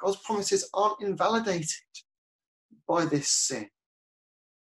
God's 0.00 0.16
promises 0.16 0.68
aren't 0.74 1.00
invalidated 1.00 1.92
by 2.88 3.04
this 3.04 3.28
sin 3.28 3.68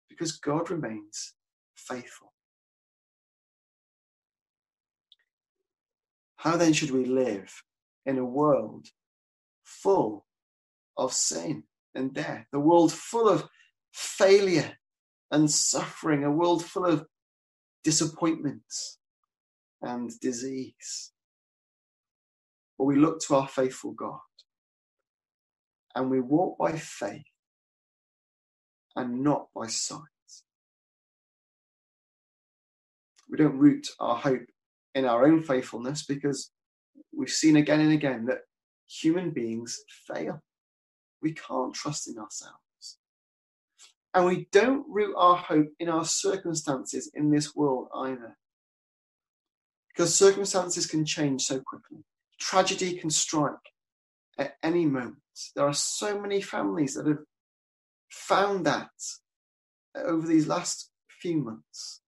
because 0.09 0.37
God 0.37 0.71
remains 0.71 1.33
faithful. 1.75 2.31
How 6.37 6.55
then 6.55 6.73
should 6.73 6.91
we 6.91 7.05
live 7.05 7.51
in 8.05 8.17
a 8.17 8.25
world 8.25 8.87
full 9.63 10.25
of 10.95 11.11
sin 11.11 11.63
and 11.93 12.13
death, 12.13 12.45
a 12.53 12.59
world 12.59 12.93
full 12.93 13.27
of 13.27 13.43
failure 13.91 14.77
and 15.31 15.51
suffering, 15.51 16.23
a 16.23 16.31
world 16.31 16.63
full 16.63 16.85
of 16.85 17.05
disappointments 17.83 18.99
and 19.85 20.11
disease? 20.19 21.11
But 22.77 22.85
we 22.85 22.95
look 22.95 23.21
to 23.21 23.35
our 23.35 23.47
faithful 23.47 23.93
God 23.93 24.19
and 25.95 26.09
we 26.09 26.19
walk 26.19 26.57
by 26.57 26.73
faith 26.73 27.23
and 28.95 29.23
not 29.23 29.47
by 29.55 29.67
sight. 29.67 29.99
We 33.29 33.37
don't 33.37 33.57
root 33.57 33.87
our 33.99 34.17
hope 34.17 34.45
in 34.93 35.05
our 35.05 35.25
own 35.25 35.43
faithfulness 35.43 36.05
because 36.05 36.51
we've 37.15 37.29
seen 37.29 37.55
again 37.55 37.81
and 37.81 37.91
again 37.91 38.25
that 38.25 38.41
human 38.87 39.31
beings 39.31 39.79
fail. 40.07 40.41
We 41.21 41.33
can't 41.33 41.73
trust 41.73 42.07
in 42.07 42.17
ourselves. 42.17 42.97
And 44.13 44.25
we 44.25 44.47
don't 44.51 44.85
root 44.87 45.15
our 45.17 45.35
hope 45.35 45.67
in 45.79 45.89
our 45.89 46.05
circumstances 46.05 47.09
in 47.13 47.31
this 47.31 47.55
world 47.55 47.87
either. 47.95 48.37
Because 49.95 50.13
circumstances 50.13 50.85
can 50.85 51.05
change 51.05 51.43
so 51.43 51.59
quickly. 51.59 51.99
Tragedy 52.39 52.97
can 52.97 53.09
strike 53.09 53.53
at 54.37 54.55
any 54.61 54.85
moment. 54.85 55.15
There 55.55 55.65
are 55.65 55.73
so 55.73 56.19
many 56.19 56.41
families 56.41 56.95
that 56.95 57.07
have 57.07 57.23
found 58.09 58.65
that 58.65 58.89
over 59.95 60.27
these 60.27 60.47
last 60.47 60.91
few 61.21 61.37
months 61.37 62.01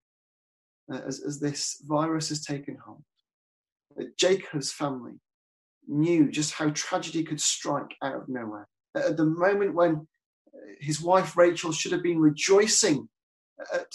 uh, 0.92 1.00
as, 1.06 1.22
as 1.22 1.40
this 1.40 1.82
virus 1.88 2.30
has 2.30 2.44
taken 2.44 2.78
hold. 2.86 3.04
Jacob's 4.18 4.72
family 4.72 5.14
knew 5.88 6.30
just 6.30 6.54
how 6.54 6.70
tragedy 6.72 7.24
could 7.24 7.42
strike 7.42 7.96
out 8.04 8.16
of 8.16 8.30
nowhere. 8.30 8.68
At 8.96 9.18
the 9.18 9.26
moment 9.26 9.74
when 9.74 10.08
uh, 10.54 10.60
his 10.80 11.02
wife 11.02 11.38
Rachel 11.38 11.72
should 11.72 11.94
have 11.94 12.04
been 12.04 12.20
rejoicing 12.20 13.08
at 13.74 13.92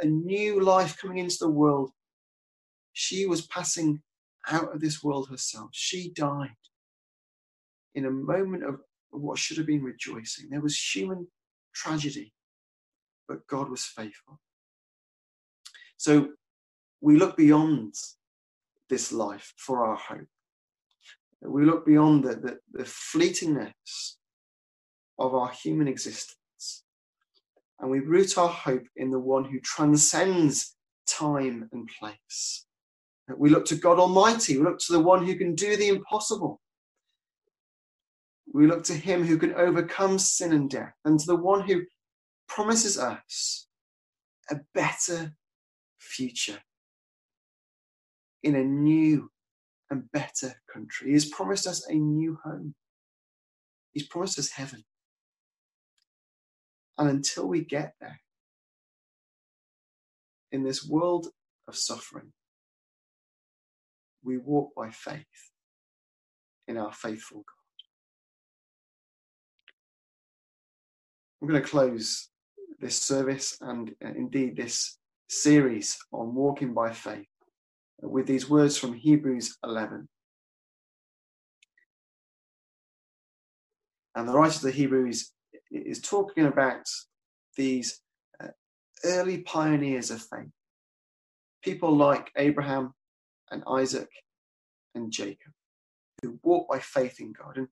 a 0.00 0.06
new 0.06 0.60
life 0.60 0.96
coming 0.96 1.18
into 1.18 1.38
the 1.40 1.50
world, 1.50 1.90
she 2.92 3.26
was 3.26 3.46
passing 3.46 4.02
out 4.48 4.74
of 4.74 4.80
this 4.80 5.02
world 5.02 5.28
herself. 5.28 5.70
She 5.72 6.10
died 6.10 6.50
in 7.94 8.06
a 8.06 8.10
moment 8.10 8.64
of 8.64 8.80
what 9.10 9.38
should 9.38 9.58
have 9.58 9.66
been 9.66 9.82
rejoicing. 9.82 10.48
There 10.50 10.60
was 10.60 10.76
human 10.76 11.28
tragedy, 11.74 12.32
but 13.28 13.46
God 13.46 13.68
was 13.68 13.84
faithful. 13.84 14.40
So 15.96 16.30
we 17.00 17.16
look 17.16 17.36
beyond 17.36 17.94
this 18.88 19.12
life 19.12 19.52
for 19.56 19.84
our 19.84 19.96
hope. 19.96 20.28
We 21.42 21.64
look 21.64 21.84
beyond 21.84 22.24
the, 22.24 22.36
the, 22.36 22.58
the 22.72 22.84
fleetingness 22.84 24.14
of 25.18 25.34
our 25.34 25.50
human 25.50 25.88
existence. 25.88 26.84
And 27.80 27.90
we 27.90 27.98
root 27.98 28.38
our 28.38 28.48
hope 28.48 28.84
in 28.96 29.10
the 29.10 29.18
one 29.18 29.44
who 29.44 29.58
transcends 29.60 30.76
time 31.06 31.68
and 31.72 31.88
place. 31.98 32.66
We 33.36 33.50
look 33.50 33.64
to 33.66 33.76
God 33.76 33.98
Almighty. 33.98 34.58
We 34.58 34.64
look 34.64 34.78
to 34.80 34.92
the 34.92 35.00
one 35.00 35.24
who 35.24 35.36
can 35.36 35.54
do 35.54 35.76
the 35.76 35.88
impossible. 35.88 36.60
We 38.52 38.66
look 38.66 38.84
to 38.84 38.94
him 38.94 39.24
who 39.24 39.38
can 39.38 39.54
overcome 39.54 40.18
sin 40.18 40.52
and 40.52 40.68
death, 40.68 40.92
and 41.04 41.18
to 41.18 41.26
the 41.26 41.36
one 41.36 41.66
who 41.66 41.82
promises 42.48 42.98
us 42.98 43.66
a 44.50 44.56
better 44.74 45.34
future 45.98 46.58
in 48.42 48.56
a 48.56 48.64
new 48.64 49.30
and 49.88 50.10
better 50.12 50.54
country. 50.72 51.08
He 51.08 51.12
has 51.14 51.26
promised 51.26 51.66
us 51.66 51.86
a 51.88 51.94
new 51.94 52.38
home. 52.44 52.74
He's 53.92 54.06
promised 54.06 54.38
us 54.38 54.50
heaven. 54.50 54.84
And 56.98 57.08
until 57.08 57.46
we 57.46 57.64
get 57.64 57.94
there, 58.00 58.20
in 60.50 60.62
this 60.62 60.86
world 60.86 61.28
of 61.68 61.76
suffering, 61.76 62.32
we 64.24 64.38
walk 64.38 64.70
by 64.76 64.90
faith 64.90 65.24
in 66.68 66.76
our 66.76 66.92
faithful 66.92 67.38
God. 67.38 67.62
I'm 71.40 71.48
going 71.48 71.62
to 71.62 71.68
close 71.68 72.28
this 72.80 73.00
service 73.00 73.58
and 73.60 73.90
uh, 74.04 74.10
indeed 74.16 74.56
this 74.56 74.98
series 75.28 75.98
on 76.12 76.34
walking 76.34 76.72
by 76.74 76.92
faith 76.92 77.26
with 78.00 78.26
these 78.26 78.48
words 78.48 78.76
from 78.76 78.92
Hebrews 78.92 79.56
11. 79.64 80.08
And 84.14 84.28
the 84.28 84.32
writer 84.32 84.56
of 84.56 84.62
the 84.62 84.70
Hebrews 84.70 85.32
is 85.70 86.00
talking 86.00 86.46
about 86.46 86.86
these 87.56 88.00
uh, 88.42 88.48
early 89.04 89.38
pioneers 89.38 90.10
of 90.10 90.20
faith, 90.20 90.50
people 91.62 91.96
like 91.96 92.30
Abraham 92.36 92.92
and 93.52 93.62
Isaac 93.68 94.08
and 94.94 95.12
Jacob, 95.12 95.52
who 96.22 96.38
walked 96.42 96.70
by 96.70 96.78
faith 96.80 97.20
in 97.20 97.32
God. 97.32 97.56
And 97.58 97.68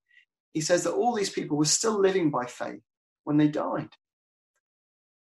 he 0.53 0.61
says 0.61 0.85
that 0.85 0.93
all 0.93 1.15
these 1.15 1.31
people 1.31 1.57
were 1.57 1.65
still 1.65 1.99
living 1.99 2.31
by 2.31 2.47
faith 2.47 2.83
when 3.25 3.37
they 3.37 3.49
died. 3.49 3.91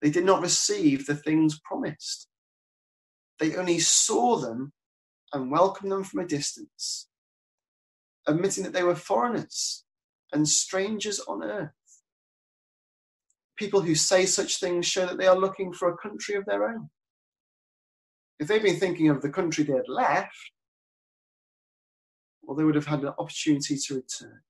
They 0.02 0.10
did 0.10 0.26
not 0.26 0.42
receive 0.42 1.06
the 1.06 1.16
things 1.16 1.60
promised. 1.64 2.28
They 3.40 3.56
only 3.56 3.80
saw 3.80 4.38
them 4.38 4.74
and 5.34 5.52
welcomed 5.52 5.92
them 5.92 6.04
from 6.04 6.20
a 6.22 6.28
distance, 6.28 7.08
admitting 8.28 8.64
that 8.64 8.74
they 8.74 8.84
were 8.84 8.96
foreigners 8.96 9.84
and 10.34 10.48
strangers 10.48 11.20
on 11.20 11.44
earth. 11.44 11.72
People 13.58 13.82
who 13.82 13.96
say 13.96 14.26
such 14.26 14.60
things 14.60 14.86
show 14.88 15.06
that 15.06 15.18
they 15.18 15.28
are 15.28 15.38
looking 15.38 15.72
for 15.72 15.90
a 15.90 15.98
country 15.98 16.36
of 16.36 16.46
their 16.46 16.68
own. 16.68 16.90
If 18.42 18.48
they'd 18.48 18.64
been 18.64 18.80
thinking 18.80 19.10
of 19.10 19.22
the 19.22 19.30
country 19.30 19.64
they 19.64 19.74
had 19.74 19.88
left, 19.88 20.36
well, 22.42 22.58
they 22.58 22.64
would 22.64 22.74
have 22.74 22.88
had 22.88 23.02
an 23.02 23.14
opportunity 23.20 23.78
to 23.78 23.96
return. 23.96 24.42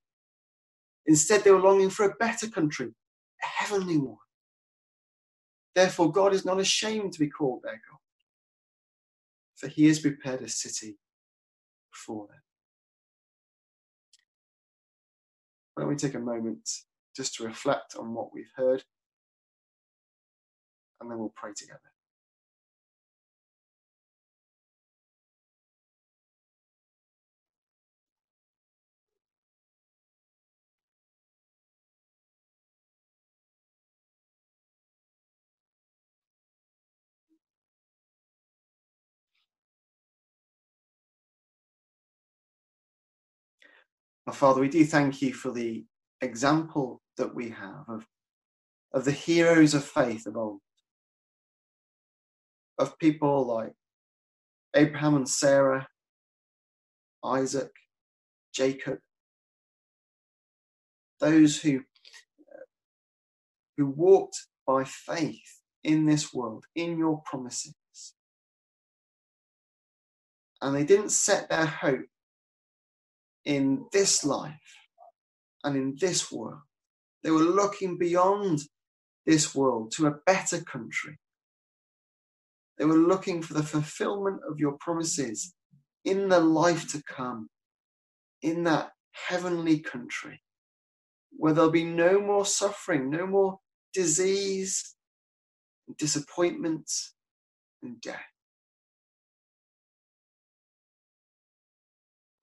Instead, 1.07 1.43
they 1.43 1.51
were 1.51 1.59
longing 1.59 1.89
for 1.89 2.05
a 2.05 2.15
better 2.15 2.47
country, 2.47 2.87
a 3.43 3.45
heavenly 3.45 3.97
one. 3.97 4.15
Therefore, 5.75 6.09
God 6.09 6.33
is 6.33 6.45
not 6.45 6.57
ashamed 6.57 7.11
to 7.11 7.19
be 7.19 7.27
called 7.27 7.63
their 7.63 7.73
God, 7.73 7.99
for 9.57 9.67
he 9.67 9.87
has 9.87 9.99
prepared 9.99 10.41
a 10.41 10.47
city 10.47 10.97
for 11.91 12.27
them. 12.27 12.41
Why 15.73 15.83
don't 15.83 15.89
we 15.89 15.97
take 15.97 16.15
a 16.15 16.19
moment 16.19 16.69
just 17.13 17.35
to 17.35 17.43
reflect 17.43 17.95
on 17.99 18.13
what 18.13 18.33
we've 18.33 18.53
heard, 18.55 18.85
and 21.01 21.11
then 21.11 21.19
we'll 21.19 21.33
pray 21.35 21.51
together. 21.53 21.90
Our 44.27 44.33
Father, 44.33 44.61
we 44.61 44.69
do 44.69 44.85
thank 44.85 45.21
you 45.21 45.33
for 45.33 45.51
the 45.51 45.83
example 46.21 47.01
that 47.17 47.33
we 47.33 47.49
have 47.49 47.85
of, 47.87 48.05
of 48.93 49.05
the 49.05 49.11
heroes 49.11 49.73
of 49.73 49.83
faith 49.83 50.27
of 50.27 50.37
old, 50.37 50.59
of 52.77 52.97
people 52.99 53.45
like 53.47 53.73
Abraham 54.75 55.15
and 55.15 55.27
Sarah, 55.27 55.87
Isaac, 57.25 57.71
Jacob, 58.53 58.99
those 61.19 61.59
who, 61.59 61.81
who 63.77 63.87
walked 63.87 64.37
by 64.67 64.83
faith 64.83 65.61
in 65.83 66.05
this 66.05 66.31
world, 66.31 66.65
in 66.75 66.97
your 66.97 67.21
promises. 67.25 67.73
And 70.61 70.75
they 70.75 70.83
didn't 70.83 71.09
set 71.09 71.49
their 71.49 71.65
hope 71.65 72.05
in 73.45 73.85
this 73.91 74.23
life 74.23 74.77
and 75.63 75.75
in 75.75 75.95
this 75.99 76.31
world. 76.31 76.61
They 77.23 77.31
were 77.31 77.39
looking 77.39 77.97
beyond 77.97 78.61
this 79.25 79.53
world 79.53 79.91
to 79.95 80.07
a 80.07 80.15
better 80.25 80.61
country. 80.61 81.19
They 82.77 82.85
were 82.85 82.95
looking 82.95 83.41
for 83.41 83.53
the 83.53 83.63
fulfillment 83.63 84.41
of 84.49 84.59
your 84.59 84.73
promises 84.79 85.53
in 86.03 86.29
the 86.29 86.39
life 86.39 86.91
to 86.91 87.03
come, 87.03 87.49
in 88.41 88.63
that 88.63 88.89
heavenly 89.11 89.79
country, 89.79 90.41
where 91.37 91.53
there'll 91.53 91.69
be 91.69 91.83
no 91.83 92.19
more 92.19 92.45
suffering, 92.45 93.11
no 93.11 93.27
more 93.27 93.59
disease, 93.93 94.95
disappointment, 95.97 96.89
and 97.83 98.01
death. 98.01 98.30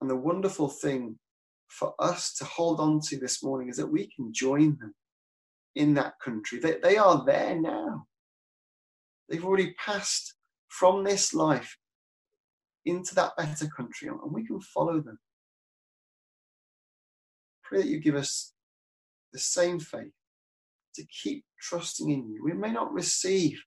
And 0.01 0.09
the 0.09 0.15
wonderful 0.15 0.69
thing 0.69 1.17
for 1.67 1.93
us 1.99 2.33
to 2.35 2.45
hold 2.45 2.79
on 2.79 2.99
to 3.01 3.17
this 3.17 3.43
morning 3.43 3.69
is 3.69 3.77
that 3.77 3.91
we 3.91 4.09
can 4.15 4.33
join 4.33 4.77
them 4.79 4.93
in 5.75 5.93
that 5.95 6.13
country. 6.23 6.59
They, 6.59 6.77
they 6.81 6.97
are 6.97 7.23
there 7.25 7.59
now. 7.59 8.05
They've 9.27 9.45
already 9.45 9.73
passed 9.73 10.33
from 10.69 11.03
this 11.03 11.33
life 11.33 11.77
into 12.85 13.13
that 13.15 13.35
better 13.37 13.67
country, 13.67 14.07
and 14.07 14.17
we 14.31 14.45
can 14.45 14.59
follow 14.61 14.99
them. 14.99 15.19
Pray 17.63 17.81
that 17.81 17.87
you 17.87 17.99
give 17.99 18.15
us 18.15 18.53
the 19.31 19.39
same 19.39 19.79
faith 19.79 20.11
to 20.95 21.05
keep 21.23 21.43
trusting 21.61 22.09
in 22.09 22.29
you. 22.29 22.43
We 22.43 22.53
may 22.53 22.71
not 22.71 22.91
receive 22.91 23.61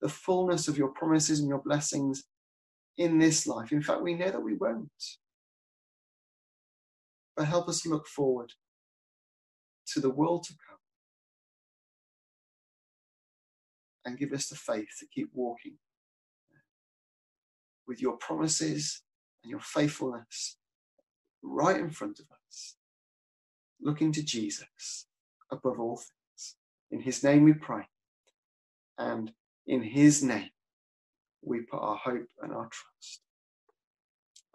the 0.00 0.08
fullness 0.08 0.68
of 0.68 0.78
your 0.78 0.88
promises 0.88 1.40
and 1.40 1.48
your 1.48 1.62
blessings 1.62 2.24
in 2.96 3.18
this 3.18 3.46
life. 3.46 3.72
In 3.72 3.82
fact, 3.82 4.02
we 4.02 4.14
know 4.14 4.30
that 4.30 4.42
we 4.42 4.54
won't. 4.54 4.88
But 7.40 7.46
help 7.48 7.70
us 7.70 7.86
look 7.86 8.06
forward 8.06 8.52
to 9.94 10.00
the 10.00 10.10
world 10.10 10.42
to 10.44 10.52
come 10.52 10.76
and 14.04 14.18
give 14.18 14.34
us 14.34 14.48
the 14.48 14.56
faith 14.56 14.88
to 14.98 15.06
keep 15.06 15.30
walking 15.32 15.78
with 17.88 18.02
your 18.02 18.18
promises 18.18 19.00
and 19.42 19.50
your 19.50 19.62
faithfulness 19.62 20.58
right 21.42 21.80
in 21.80 21.88
front 21.88 22.18
of 22.20 22.26
us, 22.46 22.76
looking 23.80 24.12
to 24.12 24.22
Jesus 24.22 25.06
above 25.50 25.80
all 25.80 25.96
things. 25.96 26.56
In 26.90 27.00
his 27.00 27.24
name 27.24 27.44
we 27.44 27.54
pray, 27.54 27.88
and 28.98 29.32
in 29.66 29.82
his 29.82 30.22
name 30.22 30.50
we 31.40 31.62
put 31.62 31.80
our 31.80 31.96
hope 31.96 32.28
and 32.42 32.52
our 32.52 32.68
trust. 32.70 33.22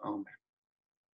Amen. 0.04 0.35